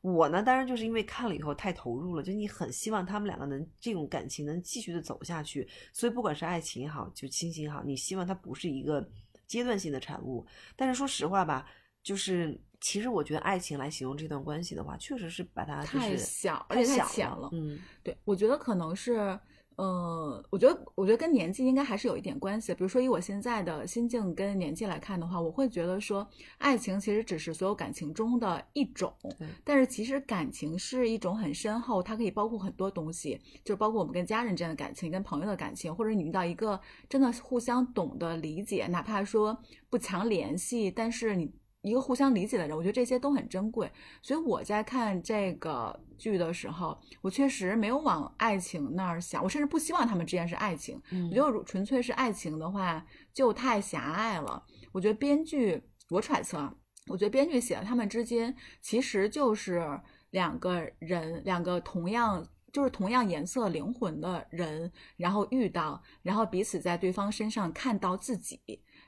[0.00, 9.04] 我呢，当然就是因为看了以后太投入了，就你很希望他们两个能这种感情能继续的走下去，所以不管是爱情也好，就亲情也好，你希望它不是一个
[9.48, 10.46] 阶段性的产物。
[10.76, 11.66] 但是说实话吧，
[12.00, 19.38] 就是其实我觉得爱情来形容这段关系的话，确实是把它就太是小而且太小浅了嗯，对，我觉得可能是，
[19.80, 22.74] 呃，我觉得，我觉得跟年纪应该还是有一点关系。
[22.74, 26.28] 比如说，以我现在的心境跟年纪来看的话，我会觉得说，
[26.58, 36.78] 爱情其实只是所有感情中的一种对，但是其实感情是一种很深厚，它可以包括很多东西，就是包括我们跟家人之间的感情、跟朋友的感情，或者你遇到一个
[37.08, 39.58] 真的互相懂得理解，哪怕说
[39.88, 41.50] 不强联系，但是你。
[41.82, 43.90] 一个互相理解的人，我觉得这些都很珍贵。
[44.20, 51.00] 所以我在看这个剧的时候，我确实没有往爱情那儿想，我甚至不希望他们之间是爱情。
[51.10, 54.62] 嗯我觉得纯粹是爱情的话，就太狭隘了。
[54.92, 56.74] 我觉得编剧，我揣测啊，
[57.08, 60.00] 我觉得编剧写的他们之间其实就是
[60.30, 62.46] 两个人，两个同样。
[62.72, 68.60] 就是同样颜色灵魂的人，然后遇到，然后彼此在对方身上看到自己，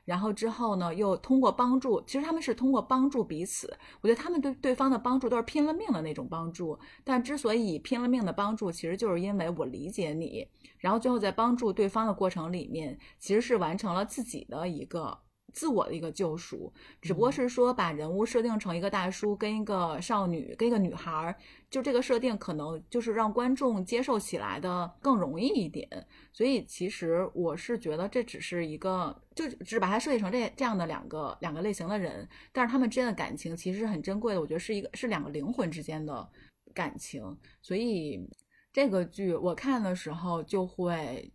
[0.05, 3.73] 然后之后呢，又通过帮助，其实他们是通过帮助彼此。
[4.01, 10.47] 我觉得他们对对方的帮助都是拼了命的那种帮助，但之所以拼了命的帮助，其实就是因为我理解你，
[10.79, 15.19] 然后最后在帮助对方的过程里面，其实是完成了自己的一个。
[15.53, 21.37] 自我的一个救赎，只不过是说把人物设定成一个大叔跟一个少女跟一个女孩儿，
[21.71, 25.89] 就这个设定可能就是让观众接受起来的更容易一点。
[26.33, 34.41] 所以其实我是觉得这只是一个，就只把它设计成这这样的两个两个类型的人，但是他们之间的感情其实是很珍贵的。
[34.41, 36.29] 我觉得是一个是两个灵魂之间的
[36.75, 38.27] 感情，所以
[38.73, 41.33] 这个剧我看的时候就会。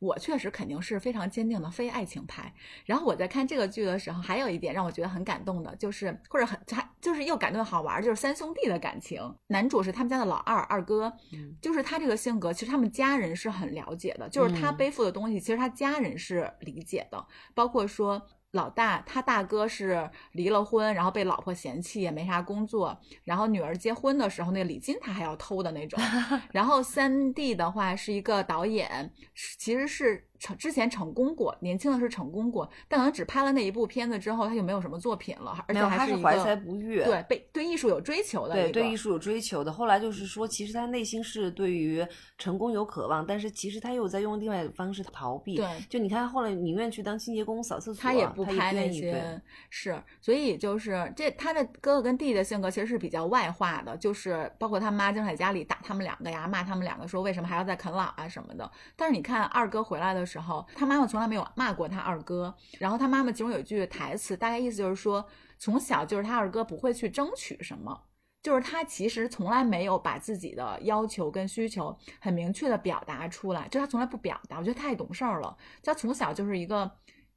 [0.00, 2.52] 我确实肯定是非常坚定的非爱情派。
[2.84, 9.22] 然后我在看这个剧的时候，还有一点让我觉得很感动的，就是或者很还就是又感动又好玩，就是三兄弟的感情。
[9.46, 17.24] 男主是他们家的老二二哥，嗯就是他这个性格，其实他们家人是很了解的，就是他嗯背负的东西，其实他家人是理解的，
[17.54, 18.26] 包括说。
[18.52, 22.98] 老大，他大哥是离了婚，然后被老婆嫌弃，也没啥工作。
[23.24, 26.00] 然后女儿结婚的时候，那个礼金他还要偷的那种。
[26.50, 29.12] 然后三弟的话是一个导演，
[29.58, 39.70] 其实是成之前成功过，年轻的时候成功过，但可能只拍了那一部片子之后，他就没有什么作品了，而，且还是怀才不遇，对被对艺术有追求的对对艺术有追求的。
[39.70, 42.04] 后来就是说，其实他内心是对于
[42.38, 45.56] 成功有渴望，但是其实他又在用另外一种方式逃避。
[45.56, 58.70] 对就你看后来宁愿去当清洁工、扫厕所，他也不拍那些，是，所以就是这他的哥哥跟弟弟的性格其实是比较外化的，就是包括他妈经常在家里打他们两个呀，骂他们两个说为什么还要再啃老啊什么的。
[58.96, 65.26] 但是你看二哥回来的时候，他妈妈从来没有骂过他二哥，然后他妈妈其中有一句台词，大概意思就是说，
[65.58, 68.04] 从小就是他二哥不会去争取什么。
[68.42, 75.54] 就是他其实从来没有把自己的要求跟需求很明确的表达出来，就他从来不表达，我觉得太懂事儿了。
[75.82, 76.90] 他从小就是一个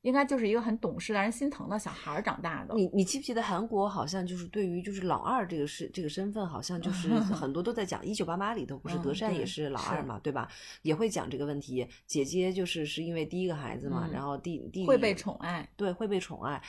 [0.04, 2.76] 应该就是一个很懂事、让人心疼的小孩儿长大的。
[2.76, 8.06] 你你记不记得韩国好像就是对于就是老二这个是这个身份，好像就是 很多都在讲。
[8.06, 10.48] 一九八八里头不是嗯德善也是老二是嘛，对吧？
[10.82, 11.88] 也会讲这个问题。
[12.06, 16.62] 姐姐就是是因为第一个孩子嘛，嗯然后弟弟会被宠爱，对，会被宠爱。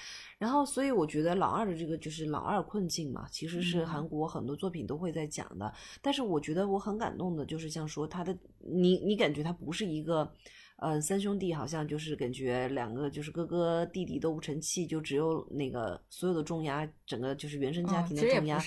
[0.45, 5.73] 然后，所以我觉得老二的这个就是老二困境嘛，其实是嗯韩国很多作品都会在讲的。
[6.03, 10.31] 但是我觉得我很感动的，就是像说他的，你你感觉他不是一个。
[10.77, 18.59] 呃，三兄弟好像就是感觉两个就是哥哥弟弟都不成器，就只有那个所有的重压，整个就是原生家庭的重压。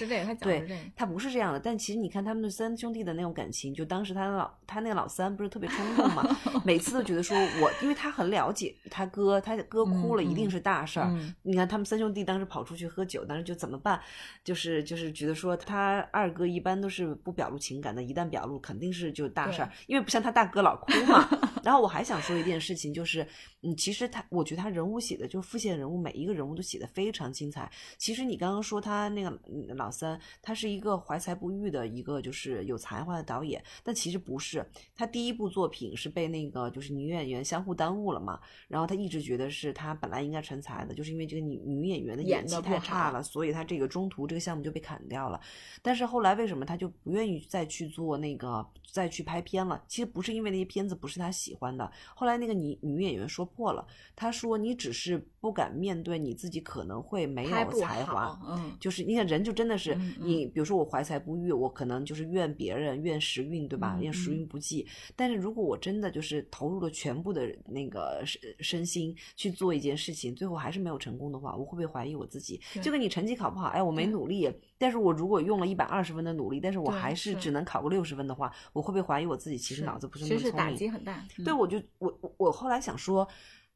[0.66, 0.80] 对。
[0.96, 6.24] 他不是这样的，但其实你看他们的三兄弟的那种感情，就当时他老他那个老三不是特别冲动嘛，
[6.64, 11.10] 每次都觉得说我，因为他很了解他哥，他哥哭了嗯一定嗯是大事儿。
[11.12, 14.00] 嗯你看他们三兄弟当时跑出去喝酒，当时就怎么办？
[14.44, 21.28] 就是就是觉得说他二哥一般都是不表露情感的，一旦表露肯定是就大事儿，因为不像他大哥老哭嘛。
[21.68, 23.28] 然后我还想说一件事情，就是
[23.62, 27.70] 嗯，其实他我觉得他人物写的就是复线人物每一个人物都写的非常精彩。
[27.98, 34.66] 其实你刚刚说他那个嗯老三，他是一个怀才不遇的一个就是有才华的导演，但其实不是。
[34.96, 38.40] 他第一部作品是被那个就是女演员相互耽误了嘛，
[38.70, 45.38] 然后他一直觉得是他本来应该成才的，就是因为这个女女演员的演演技太差了，所以他这个中途这个项目就被砍掉了。
[45.82, 49.84] 但是后来为什么他就不愿意再去做那个再去拍片了？
[49.90, 53.86] 其实不是因为那些片子不是他喜欢的，后来那个女女演员说破了，
[54.16, 63.96] 她说你只是不敢面对你自己可能会没有才华，，嗯，就是你看人就真的是你，比如说我怀才不遇，我可能就是怨别人，怨时运，对吧？
[63.96, 64.86] 嗯怨时运不济。
[65.16, 72.60] 但是如果我真的就是投入了全部的那个身身心去做一件事情，最后还是没有成功的话，我会不会怀疑我自己？
[72.74, 79.58] 对就跟你成绩考不好，哎，我没努力，但是我如果用了一百二十分的努力，但是我还是是只能考个六十分的话，我会不会怀疑我自己？
[79.58, 80.76] 其实脑子不是那么聪明。
[80.76, 81.26] 击很大。
[81.38, 83.28] 对，嗯我就我我我后来想说，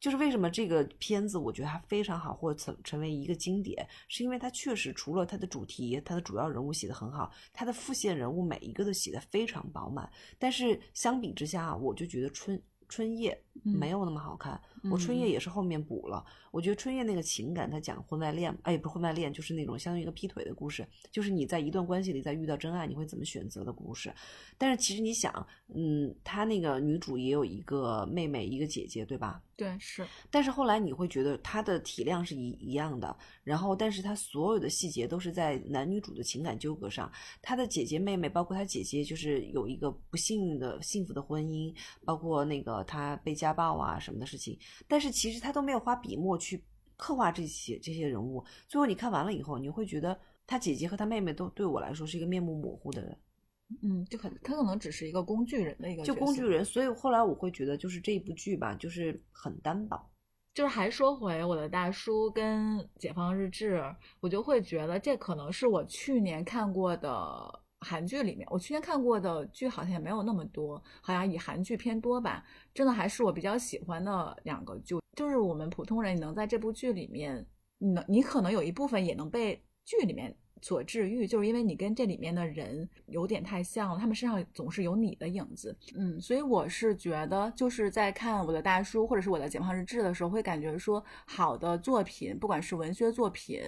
[0.01, 10.11] 就是为什么这个片子我觉得它非常好，或者成成为一个经典，是因为它确实除了它的主题，它的主要人物写的很好，它的副线人物每一个都写的非常饱满。
[10.39, 14.59] 但是相比之下啊，我就觉得春春夜没有那么好看。
[14.89, 24.11] 我春夜嗯也是后面补了，我觉得春夜那个情感，它讲婚外恋，哎，不是婚外恋，就是那种相当于一个劈腿的故事，就是你在一段关系里再遇到真爱，你会怎么选择的故事。
[24.57, 25.45] 但是其实你想，
[25.75, 29.41] 嗯，她那个女主也有一个妹妹，一个姐姐，对吧？
[29.55, 37.11] 对是，但是后来你会觉得她的体量是一一样的，然后但是她所有的细节都是在男女主的情感纠葛上。
[37.43, 41.71] 她的姐姐妹妹，包括她姐姐，就是有一个不幸运的幸福的婚姻，
[42.03, 46.63] 包括那个她被家暴啊什么的事情，但是其实他都没有花笔墨去
[46.95, 48.43] 刻画这些这些人物。
[48.67, 53.17] 最后你看完了以后，你会觉得他姐姐和他妹妹都对我来说是一个面目模糊的人。
[53.81, 59.97] 嗯，就很他可能只是一个工具人的一个就工具人，所以后来我会觉得，就是这一部剧吧，就是很单薄。
[60.53, 63.79] 就是还说回我的大叔跟《解放日志》，
[64.19, 67.09] 我就会觉得这可能是我去年看过的
[67.81, 72.43] 韩剧里面，我去年看过的剧好像也没有那么多，好像以韩剧偏多吧。
[72.73, 77.45] 真的还是我比较喜欢的两个剧，就是我们普通人，你能在这部剧里面，
[77.79, 80.35] 你能你可能有一部分也能被剧里面。
[80.63, 93.59] 所治愈，就是因为你跟这里面的人有点太像了，他们身上总是有你的影子，嗯，所以我是觉得，就是在看我的大叔或者是我的解放日志的时候，会感觉说，好的作品，不管是文学作品，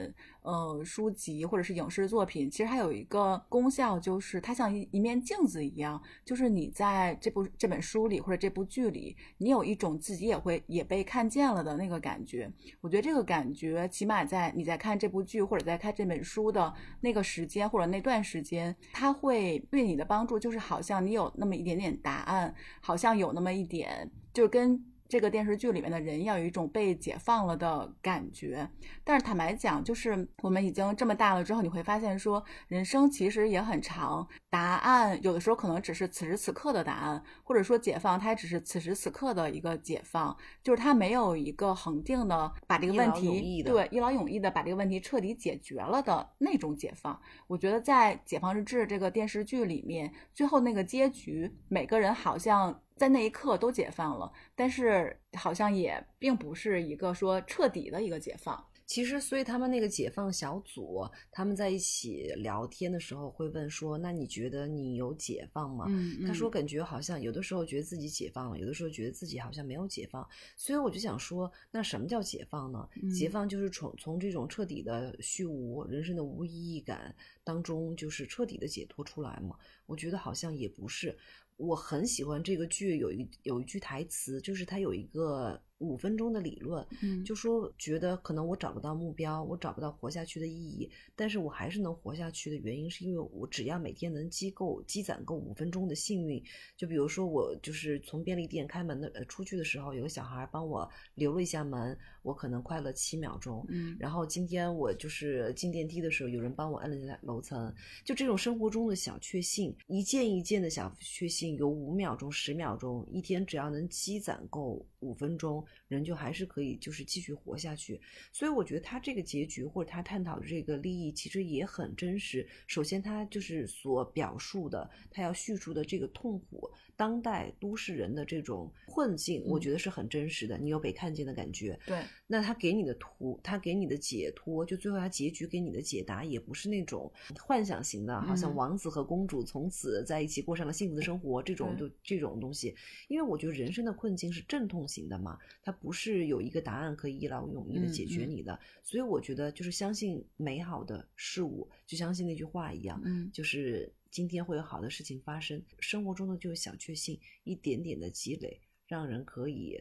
[0.43, 12.51] 呃，书籍或者是影视作品，其实它有一个功效，就是它像一一面镜子一样，就是你在这部这本书里或者这部剧里，你有一种自己也会也被看见了的那个感觉。
[12.81, 24.83] 我觉得这个感觉，起码在你在看这部剧或者在看这本书的那个时间或者那段时间，它会对你的帮助，就是好像你有那么一点点答案，好像有那么一点，就跟
[25.13, 28.67] 这个电视剧里面的人要有一种被解放了的感觉。
[29.03, 47.21] 但是坦白讲，就是我们已经这么大了之后，你会发现说，人生其实也很长，答案有的时候可能只是此时此刻的答案，或者说解放，它只是此时此刻的一个解放，就是它没有一个恒定的把这个问题对一劳永逸的把这个问题彻底解决了的那种解放。
[47.45, 58.63] 我觉得在《解放日志》这个电视剧里面，最后那个结局，每个人好像在那一刻都解放了，但是好像也并不是一个说彻底的一个解放。
[58.85, 70.27] 其实，所以他们那个解放小组，他们在一起聊天的时候会问说：“那你觉得你有解放吗？”嗯他说：“感觉好像有的时候觉得自己解放了，有的时候觉得自己好像没有解放。”
[70.57, 72.87] 所以我就想说，那什么叫解放呢？
[73.01, 79.55] 嗯解放就是从从这种彻底的虚无、人生的无意义感当中，就是彻底的解脱出来嘛。
[79.85, 81.17] 我觉得好像也不是。
[81.57, 87.23] 我很喜欢这个剧有一有一句台词，就是它有一个五分钟的理论，嗯。
[87.23, 96.43] 就说觉得可能我找不到目标，我找不到活下去的意义，但是我还是能活下去的原因，是因为我只要每天能积够积攒够五分钟的幸运，
[96.75, 117.99] 就比如说我就是从便利店开门的呃出去的时候，有个小孩帮我留了一下门，我可能快乐七秒钟，嗯然后今天我就是进电梯的时候，有人帮我摁了一下楼层，就这种生活中的小确幸，一件一件的小确幸，有五秒钟、十秒钟，一天只要能积攒够五分钟，人就还是可以就是继续活下去。
[118.31, 122.47] 所以我觉得他这个结局或者他探讨的这个利益其实也很真实。
[122.67, 126.71] 首先，他就是所表述的，他要叙述的这个痛苦，
[127.03, 131.77] 当代都市人的这种困境，我嗯觉得是很真实的，你有被看见的感觉。
[131.85, 142.73] 对，那他给你的图，他给你的解脱，就最后他结局给你的解答，也不是那种幻想型的，好像嗯王子和公主从此在一起过上了幸福的生活这种就这种东西。
[143.09, 148.57] 因为我觉得人生的困境是阵痛型的嘛，它不是有一个答案可以一劳永逸的解决你的。
[148.81, 159.75] 所以我觉得就是相信美好的事物，就相信那句话一样，嗯就是今天会有好的事情发生，生活中呢就是小确幸，一点点的积累，让人可以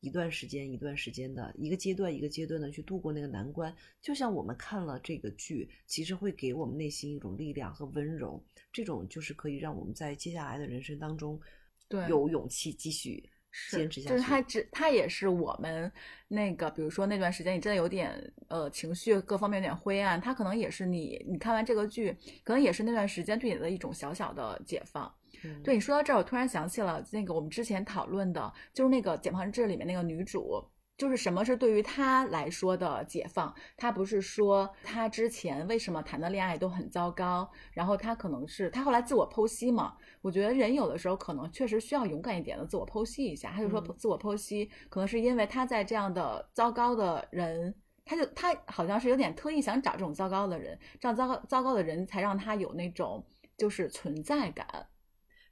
[0.00, 3.74] 一段时间一段时间的一个阶段一个阶段的去度过那个难关。
[4.02, 8.38] 就像我们看了这个剧，其实会给我们内心一种力量和温柔，
[8.70, 11.40] 这种就是可以让我们在接下来的人生当中
[11.88, 13.33] 对有勇气继续是，
[13.70, 14.14] 坚持下去。
[14.14, 15.90] 就是他只他也是我们
[16.28, 18.12] 那个，比如说那段时间你真的有点
[18.48, 25.12] 呃情绪各方面有点灰暗，他可能也是你你看完这个剧，可能也是那段时间对你的一种小小的解放。
[25.44, 30.64] 嗯对你说到这儿，我突然想起了那个我们之前讨论的，就是那个《解放志》里面那个女主。
[30.96, 33.52] 就是什么是对于他来说的解放？
[33.76, 39.96] 他不是说他之前为什么谈的恋爱都很糟糕，然后他可能是他后来自我剖析嘛。
[40.22, 43.50] 我觉得人有的时候可能确实需要勇敢一点的自我剖析一下。
[43.50, 47.74] 他就说嗯自我剖析可能是因为他在这样的糟糕的人，
[48.04, 53.26] 他就他好像是有点特意想找这种糟糕的人，这样糟糕糟糕的人才让他有那种
[53.56, 54.86] 就是存在感。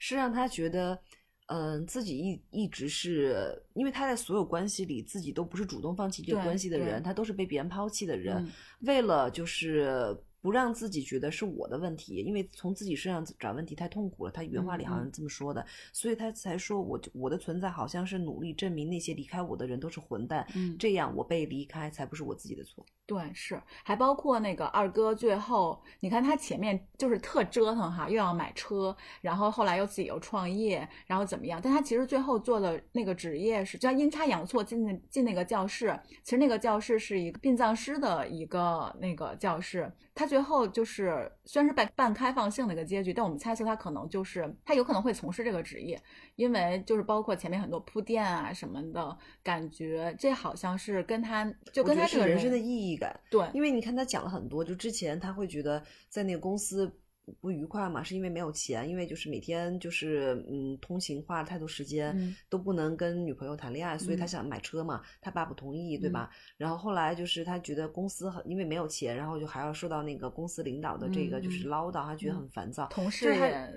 [0.04, 1.00] 是让他觉得，
[1.46, 8.36] 嗯、自己一一直是因为他在所有关系里自己都不是主动放弃这个关系的人，他都是被别人抛弃的人。
[8.36, 22.84] 嗯为了就是不让自己觉得是我的问题，因为从自己身上找问题太痛苦了，他原话里好像这么说的，所以他才说我我的存在好像是努力证明那些离开我的人都是混蛋，嗯这样我被离开才不是我自己的错。
[23.06, 31.60] 对，是，还包括那个二哥，最后你看他前面就是特折腾哈，又要买车，然后后来又自己又创业，然后怎么样？
[31.62, 39.92] 但他其实最后做的那个职业是，就阴差阳错进进那个教室，其实那个教室是一个殡葬师的一个那个教室。
[40.14, 46.00] 他最后就是虽然是半半开放性的一个结局，但我们猜测他可能就是他有可能会从事这个职业，
[46.36, 53.18] 因为就是包括前面很多铺垫啊什么的感觉，这好像是跟他就跟他这个是人生的意义感。
[53.30, 56.90] 对，因为你看他讲了很多，就之前他会觉得在那个公司
[57.24, 66.30] 不不愉快嘛，是因为没有钱，因为就是每天就是嗯通勤花了太多时间，嗯都不能跟女朋友谈恋爱，所以他嗯想买车嘛，他爸不同意，对吧？
[66.56, 72.88] 然后后来就是他觉得公司很因为没有钱，然后就还要受到那个公司领导的这个嗯就是嗯唠叨，他觉得嗯很烦躁。
[72.88, 73.32] 同事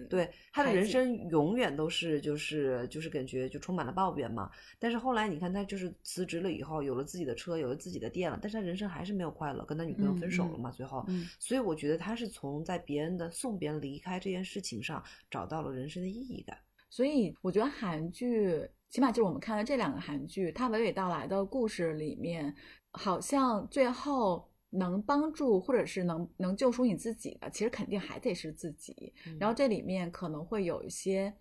[0.09, 4.49] 对他的人生永远都是就是就是感觉就充满了抱怨嘛。
[4.79, 11.05] 但是后来你看他就是辞职了以后，有了自己的车，有了自己的店了，但是他人生还是没有快乐，跟他女朋友分手了嘛，最后。
[11.07, 16.57] 嗯所以我觉得他是从在别人的送别人离开这件事情上找到了人生的意义感。
[16.89, 22.55] 所以我觉得韩剧，起码就是我们看的这两个韩剧，它娓娓道来的故事里面，
[22.93, 29.13] 好像最后能帮助或者是能能救赎你自己的，其实肯定还得是自己。
[29.39, 31.33] 然后这里面可能会有一些。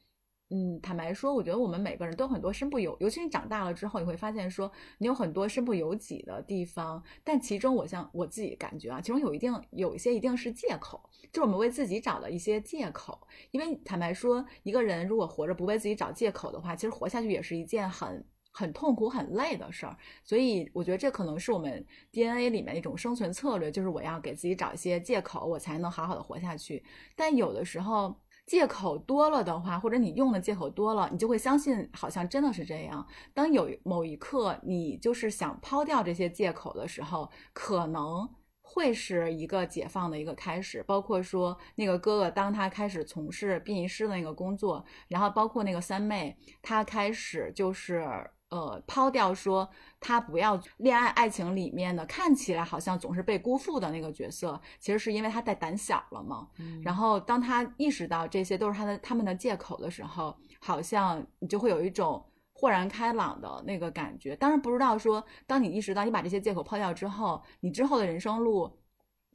[0.51, 11.01] 嗯，坦白说，我觉得我们每个人都很多身不由，尤其你长大了之后，你会发现说你有很多身不由己的地方，但其中我像我自己感觉啊，其中有一定有一些一定是借口，
[11.33, 13.19] 就是我们为自己找的一些借口。
[13.53, 19.97] 因为坦白说，一个人如果活着不为自己找借口的话，其实活下去也是一件很很痛苦、很累的事儿。
[20.23, 26.85] 所以我觉得这可能是我们 DNA 里面一种生存策略，就是我要给自己找一些借口，我才能好好的活下去。
[27.17, 28.15] 但有的时候。
[28.47, 33.07] 借口多了的话，或者你用的借口多了，你就会相信好像真的是这样。
[33.33, 38.29] 当有某一刻你就是想抛掉这些借口的时候，可能
[38.63, 40.83] 会是一个解放的一个开始。
[40.83, 48.07] 包括说那个哥哥，当他开始从事殡仪师的那个工作，然后包括那个三妹，她开始就是。
[48.51, 49.69] 呃，抛掉说
[50.07, 56.47] 他不要恋爱爱情里面的看起来好像总是被辜负的那个角色，其实是因为他太胆小了嘛。
[56.59, 64.37] 嗯然后当他意识到这些都是他的他们的借口的时候，好像你就会有一种豁然开朗的那个感觉。
[64.37, 68.71] 当然不知道说，当你意识到你把这些借口抛掉之后，你之后的人生路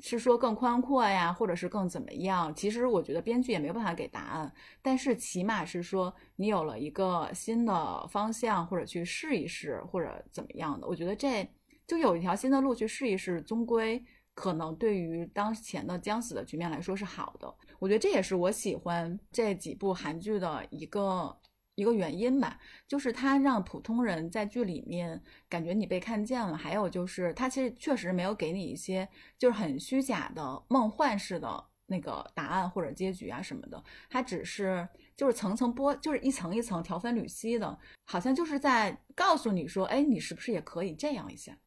[0.01, 2.53] 是说更宽阔呀，或者是更怎么样？
[2.55, 10.87] 其实我觉得编剧也没有办法给答案，但是起码是说你有了一个新的方向，或者去试一试，或者怎么样的。
[10.87, 11.47] 我觉得这
[11.85, 17.53] 就有一条新的路去试一试，终归可能对于当前的将死的局面来说是好的。
[17.79, 21.37] 我觉得这也是我喜欢这几部韩剧的一个。
[21.79, 29.07] 一个原因吧，就是它让普通人在剧里面感觉你被看见了，还有就是它其实确实没有给你一些
[29.37, 41.57] 就是很虚假的梦幻式的那个答案或者结局啊什么的，它只是就是层层剥，就是一层一层条分缕析的，好像就是在告诉你说，哎，你是不是也可以这样一下？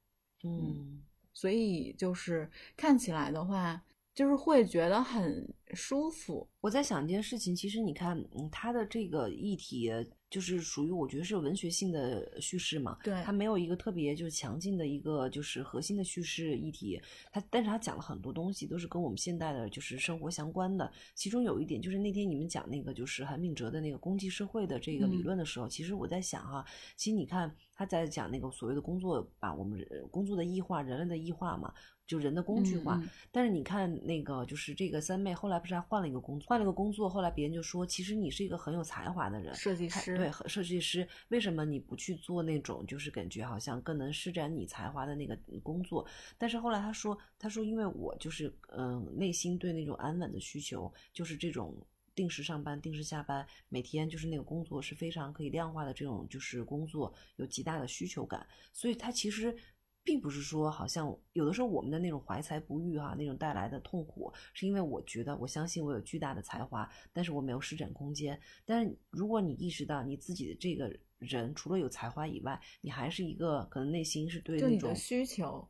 [0.45, 1.03] 嗯，
[1.33, 3.83] 所以就是看起来的话。
[4.15, 6.49] 就是会觉得很舒服。
[6.61, 9.91] 我在想一件事情，其实你看，嗯，他的这个议题
[10.31, 17.01] 就是属于我觉得是文学性的叙事嘛，对，他没有一个特别就是强劲的一个就是核心的叙事议题。
[17.33, 20.91] 他，但是他讲了很多东西，都是跟我们现代的就是生活相关的。
[21.15, 26.65] 其中有一点就是那天你们讲那个就是韩炳哲的那个公济社会的这个理论的时候，其实我在想哈，
[26.97, 31.73] 其实你看他在讲那个所谓的工作，把我们工作的异化，人类的异化嘛。
[32.13, 46.07] 就人的工具化，但是你看那个，就是这个三妹后来不是还换了一个工作，换了个工作，后来别人就说，其实你是一个很有才华的人，设计师，对，设计师，为什么你不去做那种就是感觉好像更能施展你才华的那个工作？
[46.37, 51.75] 但是后来他说，他说因为我就是嗯，内心对那种安稳的需求，就是这种
[52.15, 59.57] 定时上班、定时下班，每天就是那个工作是非常可以量化的这种就是工作，有极大的需求感，所以他其实。
[60.05, 68.39] 并不是说，好像有的时候我们的那种怀才不遇哈，那种带来的痛苦，是因为我觉得我相信我有巨大的才华，但是我没有施展空间。
[68.65, 75.69] 但是如果你意识到你自己的这个人除了有才华以外，你还是一个可能内心是对那种需求。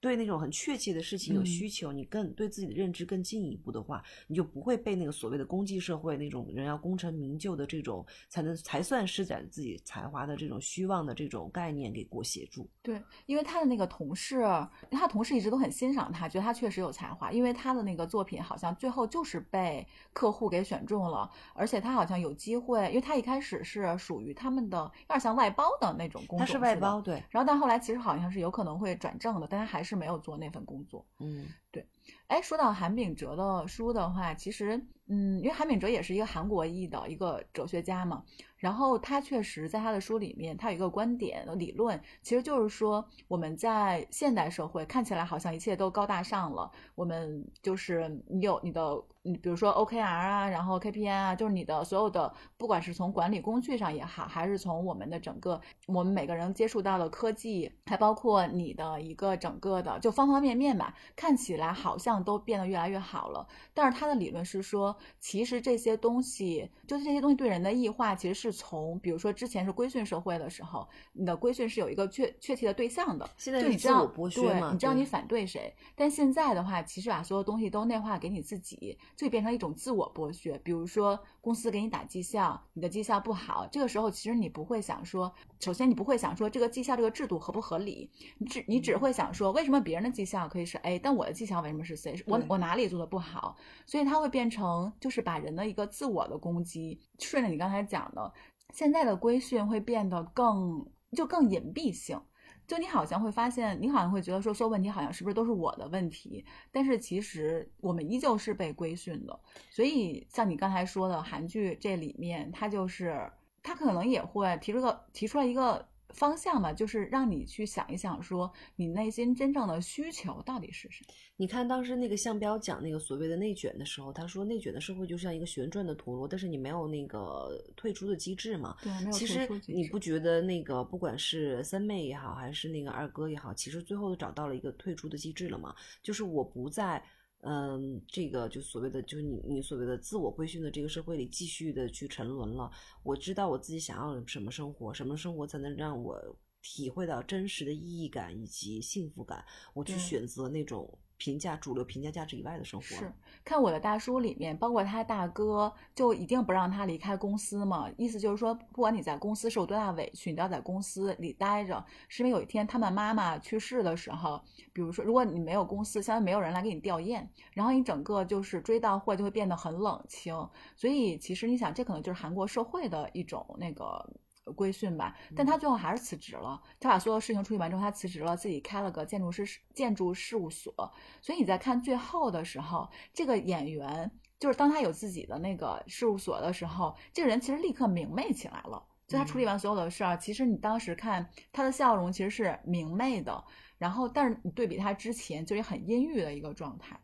[0.00, 12.68] 对那种很确切的事情有需求，你更对自己的认知更进一步的话，你就不会被那个所谓的功绩社会那种人要功成名就的这种才能才算施展自己才华的这种虚妄的这种概念给裹挟住。
[12.80, 14.40] 对，因为他的那个同事，
[14.88, 29.87] 他同事一直都很欣赏他，觉得他确实有才华，因为他的那个作品好像最后就是被客户给选中了，而且他好像有机会，因为他一开始是属于他们的有点像外包的那种工作，他是外包对，然后但后来其实好像是有可能会转正的，但他还是。
[29.88, 31.86] 是没有做那份工作，嗯，对，
[32.28, 38.22] 哎，说到韩炳哲的书的话，其实，嗯，因为韩炳哲也是一个韩国裔的一个哲学家嘛。
[38.58, 63.48] 然后他确实在他的书里面，他有一个观点理论，其实就是说我们在现代社会看起来好像一切都高大上了，我们就是你有你的，你比如说 OKR 啊，然后 KPI 啊，就是你的所有的，不管是从管理工具上也好，还是从我们的整个我们每个人接触到的科技，还包括你的一个整个的就方方面面吧，看起来好像都变得越来越好了。
[63.72, 68.58] 但是他的理论是说，其实这些东西，就是这些东西对人的异化，其实是。
[68.58, 75.72] 从比如说之前是规训社会的时候，你的规训是有一个确确切的对象的，现在就你知道，对，你知道你反对谁。
[75.94, 80.60] 但现在的话，其实把所有东西都内化给你自己，就变成一种自我剥削。
[80.64, 81.18] 比如说
[81.48, 92.22] 公司给你打绩效，你的绩效不好，这个时候其实你不会想说，首先你不会想说这个绩效这个制度合不合理，你只你只会想说为什么别人的绩效可以是 A，但我的绩效为什么是 C？
[92.26, 93.56] 我我哪里做的不好？
[93.86, 98.30] 所以它会变成就是把人的一个自我的攻击，顺着你刚才讲的。
[98.74, 102.20] 现在的规训会变得更就更隐蔽性，
[102.68, 106.44] 就你好像会发现，你好像会觉得说，所有问题好像是不是都是我的问题？
[106.70, 109.40] 但是其实我们依旧是被规训的。
[109.70, 113.28] 所以像你刚才说的韩剧这里面，它就是
[113.62, 115.88] 它可能也会提出个提出来一个。
[116.14, 121.14] 方向嘛，就是让你去想一想，说你内心真正的需求到底是什么？
[121.36, 128.76] 你看当时那个向彪讲那个所谓的内卷的时候，他说内卷的社会就像一个旋转的陀螺，但是你没有那个退出的机制嘛？
[128.82, 135.74] 对，没有其实你不觉得那个不管是三妹也好，还是那个二哥也好，其实最后都找到了一个退出的机制了嘛？
[136.02, 137.02] 就是我不在。
[137.42, 142.70] 嗯，这个就所谓的，就是你你所谓的自我规训的这个社会里，继续的去沉沦了。
[143.02, 146.20] 我知道我自己想要什么生活，什么生活才能让我
[146.62, 150.98] 体会到真实的意义感以及幸福感，我去选择那种。
[151.18, 153.12] 评价主流评价价值以外的生活是
[153.44, 157.90] 看我的大叔里面，包括他大哥，就一定不让他离开公司嘛。
[157.96, 161.84] 意思就是说，不管你在公司受多大委屈，你都要在公司里待着。
[162.08, 164.40] 是因为有一天他们妈妈去世的时候，
[164.72, 170.34] 比如说，如果你没有公司，相当于没有人来给你吊唁，然后你整个就是追悼会就会变得很冷清。
[170.76, 174.08] 所以其实你想，这可能就是韩国社会的一种那个。
[174.52, 176.60] 规训吧，但他最后还是辞职了。
[176.80, 180.72] 他把所有事情处理完之后，他辞职了，自己开了个建筑师建筑事务所。
[181.20, 188.84] 所以你在看最后的时候，这个演员就是当他有自己的那个事务所的时候，这个人其实立刻明媚起来了。
[189.06, 193.42] 就他处理完所有的事儿，其实你当时看他的笑容其实是明媚的。
[193.78, 197.00] 然后，但是你对比他之前，就是很阴郁的一个状态。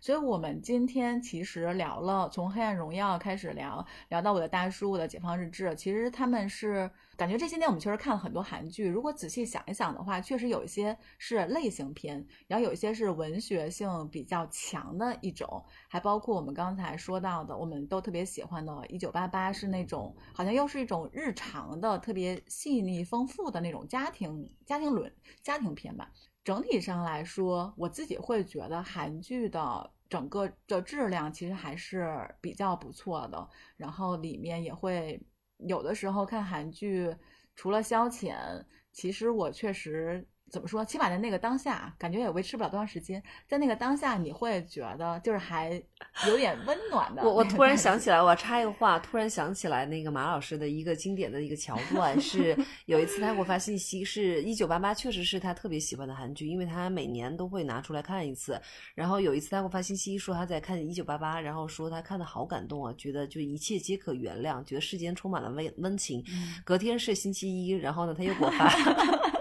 [0.00, 5.68] 所以，我们今天其实聊了从《黑暗荣耀》开始聊，聊到我的大叔，我的《解放日志》。
[5.74, 8.86] 其实他们是感觉这些年我们确实看了很多韩剧。
[8.86, 26.10] 如果仔细想一想的话，确实有一些是类型片，然后有一些是文学性比较强的一种，还包括我们刚才说到的，我们都特别喜欢的《一九八八》，是那种好像又是一种日常的、特别细腻丰富的那种家庭家庭伦家庭片吧。
[26.48, 33.46] 整体上来说，我自己会觉得韩剧的整个的质量其实还是比较不错的。
[33.76, 35.20] 然后里面也会
[35.58, 37.14] 有的时候看韩剧，
[37.54, 40.26] 除了消遣，其实我确实。
[40.50, 40.84] 怎么说？
[40.84, 43.22] 起码在那个当下，感觉也维持不了多长时间。
[43.46, 45.82] 在那个当下，你会觉得就是还
[46.26, 47.22] 有点温暖的。
[47.22, 58.60] 我我突然想起来，我插一个话，突然想起来那个马老师的一个经典的一个桥段，是 有一次他给我发信息，是一九八八，确实是他特别喜欢的韩剧，因为他每年都会拿出来看一次。
[58.94, 66.24] 然后有一次他给我发信息说他在看一九八八，然后说他看的好感动啊，觉得就一切皆可原谅，觉得世间充满了温温情。
[66.64, 68.68] 隔天是星期一，然后呢他又给我发。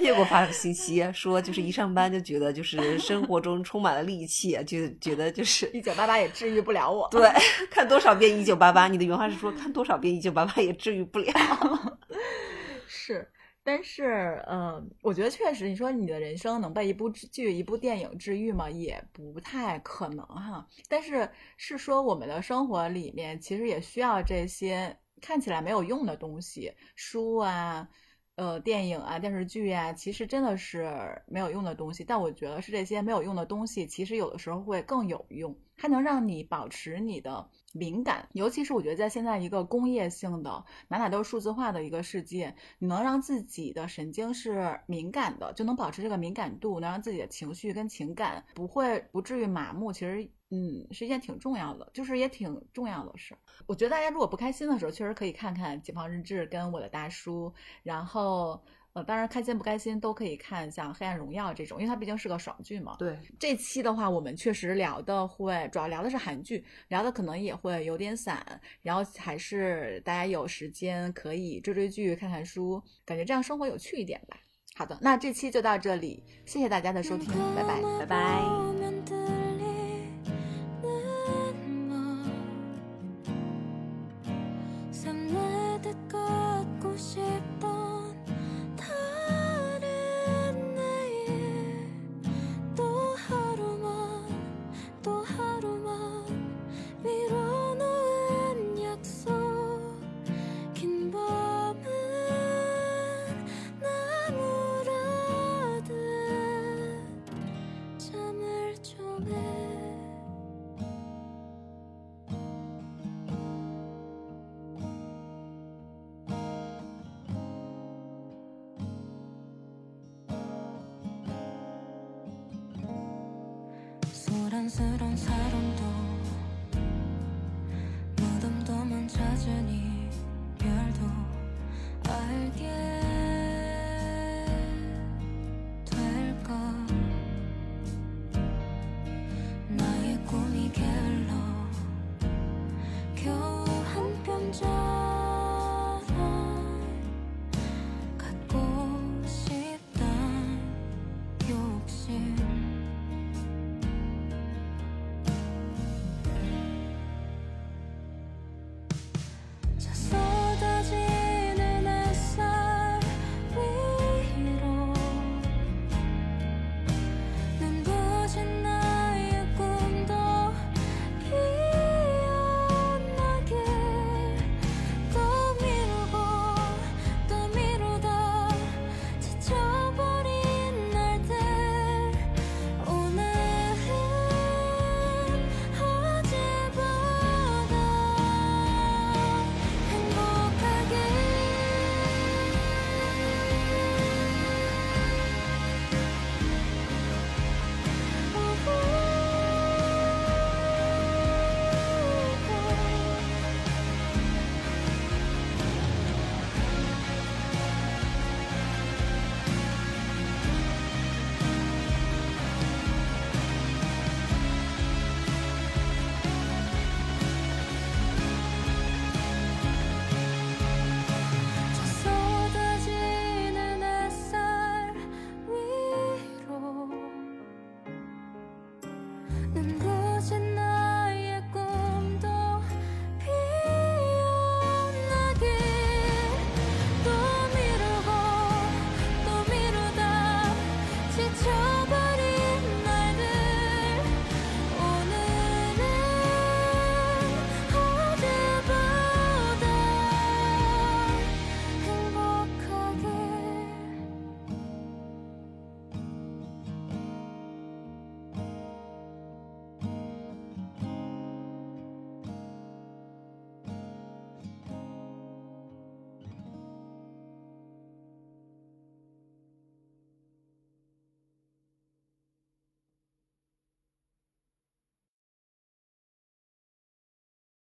[0.00, 7.08] 又给我发信息，说就是一上班就觉得就是生活中充满了戾气，就觉得就是一九八八也治愈不了我。
[7.10, 7.28] 对，
[7.70, 11.32] 看多少遍一九八八，你的原话是说看多少遍一九八八也治愈不了。
[12.86, 13.28] 是，
[13.64, 18.70] 但是嗯，我觉得确实，你说你的人生能被一部剧、一部电影治愈吗？
[18.70, 20.66] 也不太可能哈。
[20.88, 27.88] 但是是说我们的生活里面其实也需要这些看起来没有用的东西，书啊。
[28.38, 30.88] 呃，电影啊，电视剧啊，其实真的是
[31.26, 32.04] 没有用的东西。
[32.04, 38.28] 但我觉得是这些没有用的东西，其实有的时候会更有用，它能让你保持你的敏感。
[38.32, 49.92] 尤其是我觉得在现在一个工业性的、哪哪都是数字化的一个世界，你能让自己的神经是敏感的，就能保持这个敏感度，能让自己的情绪跟情感不会不至于麻木。
[49.92, 50.30] 其实。
[50.50, 53.36] 嗯，是一件挺重要的，就是也挺重要的事。
[53.66, 57.50] 我觉得大家如果不开心的时候，确实可以看看《解放日志》跟《我的大叔》，
[57.82, 58.58] 然后
[58.98, 62.96] 呃，当然开心不开心都可以看像《黑暗荣耀》这种，因为它毕竟是个爽剧嘛。
[62.98, 68.44] 对，这期的话，我们确实聊的会主要聊的是韩剧，聊的可能也会有点散，
[68.82, 74.36] 然后还是大家有时间可以追追剧、看看书，感觉这样生活有趣一点吧。
[74.74, 79.37] 好的，那这期就到这里，谢谢大家的收听，拜拜，拜拜。